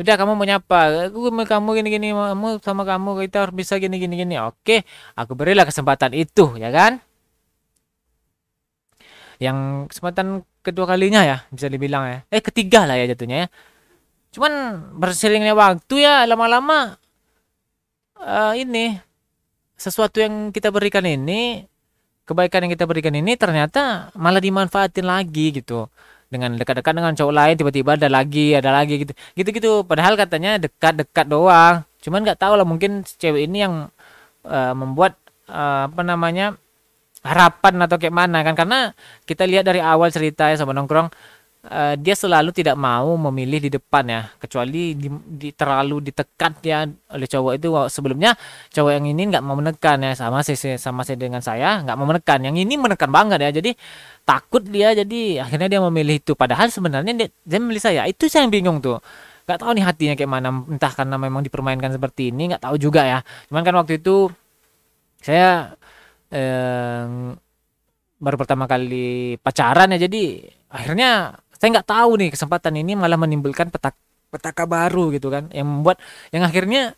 udah 0.00 0.14
kamu 0.16 0.32
mau 0.32 0.46
nyapa? 0.48 1.10
Aku 1.12 1.28
mau 1.28 1.44
kamu 1.44 1.68
gini 1.82 1.88
gini 1.92 2.08
kamu 2.16 2.64
sama 2.64 2.88
kamu 2.88 3.28
kita 3.28 3.44
harus 3.44 3.54
bisa 3.54 3.76
gini 3.76 4.00
gini 4.00 4.16
gini 4.16 4.40
oke 4.40 4.86
aku 5.12 5.36
berilah 5.36 5.68
kesempatan 5.68 6.16
itu 6.16 6.56
ya 6.56 6.72
kan? 6.72 7.04
Yang 9.36 9.92
kesempatan 9.92 10.42
kedua 10.64 10.88
kalinya 10.88 11.20
ya 11.22 11.44
bisa 11.52 11.68
dibilang 11.68 12.08
ya. 12.08 12.18
Eh 12.32 12.40
ketiga 12.40 12.88
lah 12.88 12.96
ya 12.96 13.12
jatuhnya 13.12 13.44
ya. 13.44 13.48
Cuman 14.32 14.52
berseringnya 14.96 15.52
waktu 15.52 16.00
ya 16.00 16.24
lama-lama 16.24 16.96
eh, 18.24 18.64
ini 18.64 18.96
sesuatu 19.78 20.18
yang 20.18 20.50
kita 20.50 20.74
berikan 20.74 21.06
ini 21.06 21.62
kebaikan 22.28 22.68
yang 22.68 22.72
kita 22.76 22.84
berikan 22.84 23.16
ini 23.16 23.34
ternyata 23.40 24.12
malah 24.12 24.44
dimanfaatin 24.44 25.08
lagi 25.08 25.56
gitu. 25.56 25.88
Dengan 26.28 26.60
dekat-dekat 26.60 26.92
dengan 26.92 27.16
cowok 27.16 27.32
lain 27.32 27.54
tiba-tiba 27.56 27.96
ada 27.96 28.08
lagi 28.12 28.52
ada 28.52 28.68
lagi 28.68 29.00
gitu. 29.00 29.12
Gitu-gitu. 29.32 29.88
Padahal 29.88 30.12
katanya 30.20 30.60
dekat-dekat 30.60 31.24
doang. 31.24 31.88
Cuman 32.04 32.20
nggak 32.20 32.36
tahu 32.36 32.52
lah 32.60 32.68
mungkin 32.68 33.00
cewek 33.00 33.48
ini 33.48 33.64
yang 33.64 33.88
eh, 34.44 34.74
membuat 34.76 35.16
eh, 35.48 35.88
apa 35.88 36.02
namanya 36.04 36.60
harapan 37.24 37.80
atau 37.88 37.96
kayak 37.96 38.12
mana 38.12 38.44
kan. 38.44 38.52
Karena 38.52 38.92
kita 39.24 39.48
lihat 39.48 39.64
dari 39.64 39.80
awal 39.80 40.12
cerita 40.12 40.52
ya 40.52 40.60
sama 40.60 40.76
nongkrong 40.76 41.08
eh, 41.66 41.94
dia 41.98 42.14
selalu 42.14 42.54
tidak 42.54 42.78
mau 42.78 43.14
memilih 43.28 43.58
di 43.66 43.70
depan 43.72 44.04
ya. 44.06 44.22
Kecuali 44.38 44.94
di, 44.94 45.08
di- 45.10 45.54
terlalu 45.54 46.10
ditekan 46.10 46.54
ya 46.62 46.86
oleh 46.86 47.26
cowok 47.26 47.52
itu. 47.58 47.68
Sebelumnya 47.90 48.34
cowok 48.70 48.92
yang 48.94 49.06
ini 49.10 49.22
nggak 49.34 49.42
mau 49.42 49.58
menekan 49.58 49.98
ya. 50.06 50.12
Sama 50.14 50.46
sih- 50.46 50.58
sama 50.78 51.02
sih 51.02 51.18
dengan 51.18 51.42
saya 51.42 51.82
nggak 51.82 51.96
mau 51.98 52.06
menekan. 52.06 52.38
Yang 52.46 52.56
ini 52.66 52.74
menekan 52.78 53.10
banget 53.10 53.38
ya. 53.42 53.50
Jadi 53.58 53.70
takut 54.22 54.62
dia. 54.62 54.94
Jadi 54.94 55.42
akhirnya 55.42 55.68
dia 55.72 55.80
memilih 55.82 56.22
itu. 56.22 56.32
Padahal 56.38 56.70
sebenarnya 56.70 57.12
dia, 57.16 57.28
dia 57.42 57.58
memilih 57.58 57.82
saya. 57.82 58.02
Itu 58.06 58.30
saya 58.30 58.46
yang 58.46 58.54
bingung 58.54 58.78
tuh. 58.84 59.02
Nggak 59.48 59.58
tahu 59.64 59.70
nih 59.76 59.84
hatinya 59.88 60.14
kayak 60.18 60.30
mana. 60.30 60.48
Entah 60.68 60.92
karena 60.92 61.16
memang 61.16 61.42
dipermainkan 61.46 61.90
seperti 61.96 62.30
ini 62.30 62.52
nggak 62.54 62.62
tahu 62.68 62.76
juga 62.78 63.02
ya. 63.04 63.18
Cuman 63.48 63.62
kan 63.66 63.74
waktu 63.80 63.98
itu 64.00 64.28
saya 65.18 65.74
eh, 66.30 67.04
baru 68.18 68.36
pertama 68.38 68.66
kali 68.68 69.38
pacaran 69.40 69.94
ya. 69.94 69.98
Jadi 70.06 70.42
akhirnya 70.68 71.32
saya 71.58 71.68
nggak 71.78 71.88
tahu 71.90 72.10
nih 72.22 72.30
kesempatan 72.32 72.74
ini 72.78 72.94
malah 72.94 73.18
menimbulkan 73.18 73.68
petak 73.68 73.94
petaka 74.28 74.64
baru 74.68 75.10
gitu 75.12 75.32
kan 75.32 75.48
yang 75.50 75.66
membuat 75.66 75.98
yang 76.30 76.44
akhirnya 76.44 76.94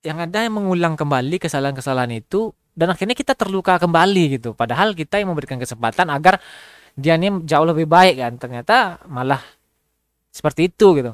yang 0.00 0.16
ada 0.16 0.48
yang 0.48 0.56
mengulang 0.56 0.96
kembali 0.96 1.36
kesalahan-kesalahan 1.36 2.16
itu 2.16 2.56
dan 2.72 2.88
akhirnya 2.88 3.12
kita 3.12 3.36
terluka 3.36 3.76
kembali 3.76 4.40
gitu. 4.40 4.56
Padahal 4.56 4.96
kita 4.96 5.20
yang 5.20 5.28
memberikan 5.34 5.60
kesempatan 5.60 6.08
agar 6.08 6.40
dia 6.96 7.20
ini 7.20 7.44
jauh 7.44 7.66
lebih 7.68 7.84
baik 7.84 8.16
kan 8.16 8.32
ternyata 8.40 9.02
malah 9.04 9.40
seperti 10.32 10.72
itu 10.72 10.96
gitu. 10.96 11.12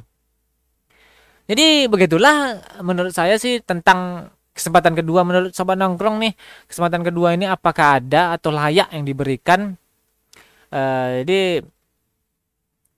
Jadi 1.46 1.86
begitulah 1.86 2.58
menurut 2.82 3.14
saya 3.14 3.38
sih 3.38 3.62
tentang 3.62 4.30
kesempatan 4.54 4.94
kedua. 4.94 5.22
Menurut 5.26 5.54
sobat 5.54 5.78
nongkrong 5.78 6.22
nih 6.22 6.32
kesempatan 6.70 7.02
kedua 7.06 7.34
ini 7.34 7.46
apakah 7.50 8.02
ada 8.02 8.34
atau 8.34 8.50
layak 8.54 8.90
yang 8.94 9.02
diberikan? 9.06 9.74
Eh, 10.70 11.22
jadi 11.22 11.40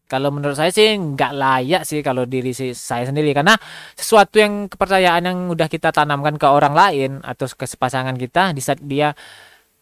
kalau 0.08 0.32
menurut 0.32 0.56
saya 0.56 0.72
sih 0.72 0.96
nggak 0.96 1.32
layak 1.36 1.82
sih 1.84 2.00
kalau 2.00 2.24
diri 2.24 2.56
saya 2.56 3.04
sendiri. 3.04 3.36
Karena 3.36 3.54
sesuatu 3.92 4.40
yang 4.40 4.66
kepercayaan 4.72 5.22
yang 5.28 5.38
udah 5.52 5.68
kita 5.68 5.92
tanamkan 5.92 6.40
ke 6.40 6.48
orang 6.48 6.72
lain 6.72 7.10
atau 7.20 7.44
ke 7.52 7.68
pasangan 7.76 8.16
kita 8.16 8.56
di 8.56 8.62
saat 8.64 8.80
dia 8.80 9.12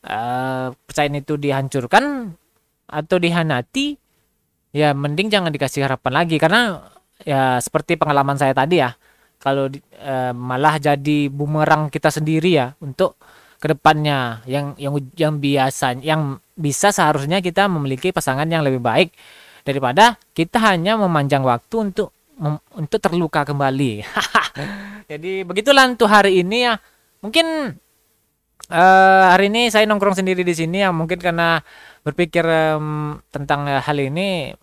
eh 0.06 0.66
kepercayaan 0.74 1.22
itu 1.22 1.34
dihancurkan 1.38 2.34
atau 2.86 3.16
dihanati 3.18 3.98
ya 4.74 4.94
mending 4.94 5.30
jangan 5.30 5.54
dikasih 5.54 5.86
harapan 5.86 6.12
lagi. 6.26 6.36
Karena 6.42 6.82
ya 7.22 7.62
seperti 7.62 7.94
pengalaman 7.94 8.34
saya 8.34 8.52
tadi 8.52 8.82
ya 8.82 8.90
kalau 9.38 9.70
eh, 9.70 10.32
malah 10.34 10.82
jadi 10.82 11.30
bumerang 11.30 11.86
kita 11.86 12.10
sendiri 12.10 12.50
ya 12.50 12.74
untuk 12.82 13.14
ke 13.56 13.72
depannya 13.72 14.44
yang 14.44 14.76
yang 14.76 14.94
yang 15.16 15.40
biasa 15.40 16.02
yang 16.04 16.36
bisa 16.56 16.92
seharusnya 16.92 17.40
kita 17.40 17.68
memiliki 17.68 18.12
pasangan 18.12 18.44
yang 18.48 18.60
lebih 18.64 18.84
baik 18.84 19.16
daripada 19.66 20.14
kita 20.30 20.62
hanya 20.62 20.94
memanjang 20.94 21.42
waktu 21.42 21.90
untuk 21.90 22.14
mem- 22.38 22.62
untuk 22.78 23.02
terluka 23.02 23.42
kembali. 23.42 24.06
Jadi 25.10 25.42
begitulah 25.42 25.90
untuk 25.90 26.06
hari 26.06 26.46
ini 26.46 26.70
ya. 26.70 26.78
Mungkin 27.20 27.74
eh 28.66 29.24
hari 29.30 29.46
ini 29.50 29.70
saya 29.70 29.86
nongkrong 29.86 30.18
sendiri 30.18 30.42
di 30.42 30.50
sini 30.54 30.82
ya 30.82 30.90
mungkin 30.90 31.18
karena 31.22 31.62
berpikir 32.02 32.42
em, 32.46 33.18
tentang 33.30 33.66
eh, 33.70 33.78
hal 33.82 33.98
ini 33.98 34.54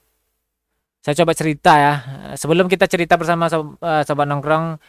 saya 1.03 1.15
coba 1.19 1.35
cerita 1.35 1.71
ya. 1.75 1.93
Sebelum 2.39 2.71
kita 2.71 2.87
cerita 2.87 3.19
bersama 3.19 3.51
sob- 3.51 3.75
eh, 3.83 4.03
sobat 4.07 4.27
nongkrong 4.31 4.79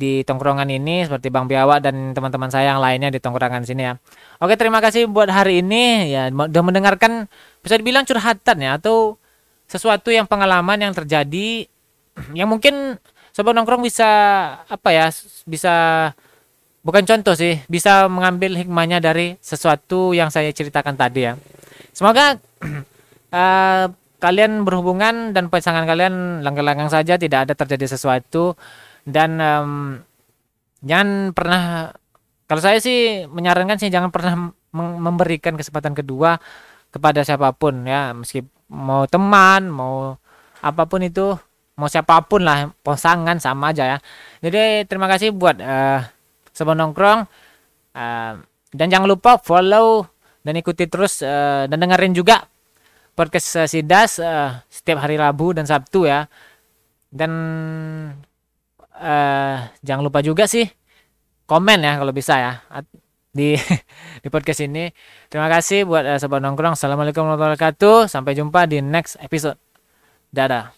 di 0.00 0.24
tongkrongan 0.24 0.64
ini 0.72 1.04
seperti 1.04 1.28
Bang 1.28 1.44
Biawak 1.44 1.84
dan 1.84 2.16
teman-teman 2.16 2.48
saya 2.48 2.72
yang 2.72 2.80
lainnya 2.80 3.12
di 3.12 3.20
tongkrongan 3.20 3.68
sini 3.68 3.84
ya. 3.84 3.94
Oke, 4.40 4.56
terima 4.56 4.80
kasih 4.80 5.04
buat 5.06 5.28
hari 5.28 5.60
ini 5.60 6.08
ya 6.08 6.32
sudah 6.32 6.64
mendengarkan 6.64 7.28
bisa 7.60 7.76
dibilang 7.76 8.08
curhatan 8.08 8.64
ya 8.64 8.80
atau 8.80 9.20
sesuatu 9.68 10.08
yang 10.08 10.24
pengalaman 10.24 10.80
yang 10.80 10.96
terjadi 10.96 11.68
yang 12.34 12.48
mungkin 12.50 12.98
sobat 13.30 13.54
nongkrong 13.54 13.84
bisa 13.84 14.08
apa 14.66 14.90
ya 14.90 15.06
bisa 15.46 15.74
bukan 16.82 17.04
contoh 17.04 17.36
sih 17.36 17.60
bisa 17.70 18.08
mengambil 18.10 18.58
hikmahnya 18.58 18.98
dari 18.98 19.36
sesuatu 19.38 20.16
yang 20.16 20.32
saya 20.32 20.50
ceritakan 20.50 20.98
tadi 20.98 21.30
ya. 21.30 21.38
Semoga 21.94 22.40
eh, 23.38 23.84
kalian 24.18 24.66
berhubungan 24.66 25.30
dan 25.30 25.46
pasangan 25.46 25.86
kalian 25.86 26.42
langgang-langgang 26.42 26.90
saja 26.90 27.14
tidak 27.14 27.46
ada 27.46 27.54
terjadi 27.54 27.94
sesuatu. 27.94 28.58
Dan 29.08 29.40
em, 29.40 29.72
jangan 30.84 31.32
pernah 31.32 31.94
kalau 32.44 32.60
saya 32.60 32.82
sih 32.82 33.24
menyarankan 33.30 33.80
sih 33.80 33.88
jangan 33.88 34.12
pernah 34.12 34.52
memberikan 34.74 35.56
kesempatan 35.56 35.96
kedua 35.96 36.36
kepada 36.92 37.22
siapa 37.24 37.52
pun 37.54 37.84
ya. 37.84 38.12
Meski 38.16 38.44
mau 38.68 39.08
teman 39.08 39.68
mau 39.68 40.16
apa 40.60 40.84
pun 40.90 41.00
itu 41.04 41.36
mau 41.78 41.86
siapa 41.86 42.26
pun 42.26 42.42
lah 42.42 42.74
pasangan 42.82 43.38
sama 43.38 43.70
aja 43.72 43.96
ya. 43.96 43.98
Jadi 44.42 44.84
terima 44.90 45.06
kasih 45.06 45.32
buat 45.34 45.56
eh 45.62 46.02
sobat 46.52 46.76
nongkrong. 46.76 47.24
Eh, 47.94 48.32
dan 48.74 48.86
jangan 48.92 49.08
lupa 49.08 49.40
follow 49.40 50.04
dan 50.42 50.54
ikuti 50.58 50.90
terus 50.90 51.22
eh, 51.22 51.64
dan 51.70 51.78
dengerin 51.78 52.12
juga 52.14 52.44
podcast 53.14 53.64
eh, 53.64 53.68
Sidas 53.70 54.22
eh, 54.22 54.50
setiap 54.68 55.02
hari 55.06 55.16
Rabu 55.18 55.54
dan 55.54 55.64
Sabtu 55.66 56.06
ya. 56.08 56.26
Dan 57.08 57.32
eh 58.98 59.58
jangan 59.80 60.02
lupa 60.02 60.20
juga 60.20 60.44
sih 60.50 60.66
komen 61.48 61.80
ya 61.80 61.96
kalau 61.96 62.12
bisa 62.12 62.34
ya 62.36 62.52
di 63.34 63.54
di 64.22 64.28
podcast 64.30 64.64
ini. 64.64 64.90
Terima 65.26 65.50
kasih 65.50 65.84
buat 65.84 66.04
eh, 66.06 66.18
sobat 66.18 66.40
nongkrong. 66.40 66.78
Assalamualaikum 66.78 67.26
warahmatullahi 67.26 67.58
wabarakatuh. 67.58 68.08
Sampai 68.08 68.38
jumpa 68.38 68.64
di 68.70 68.80
next 68.80 69.18
episode. 69.20 69.58
Dadah. 70.30 70.77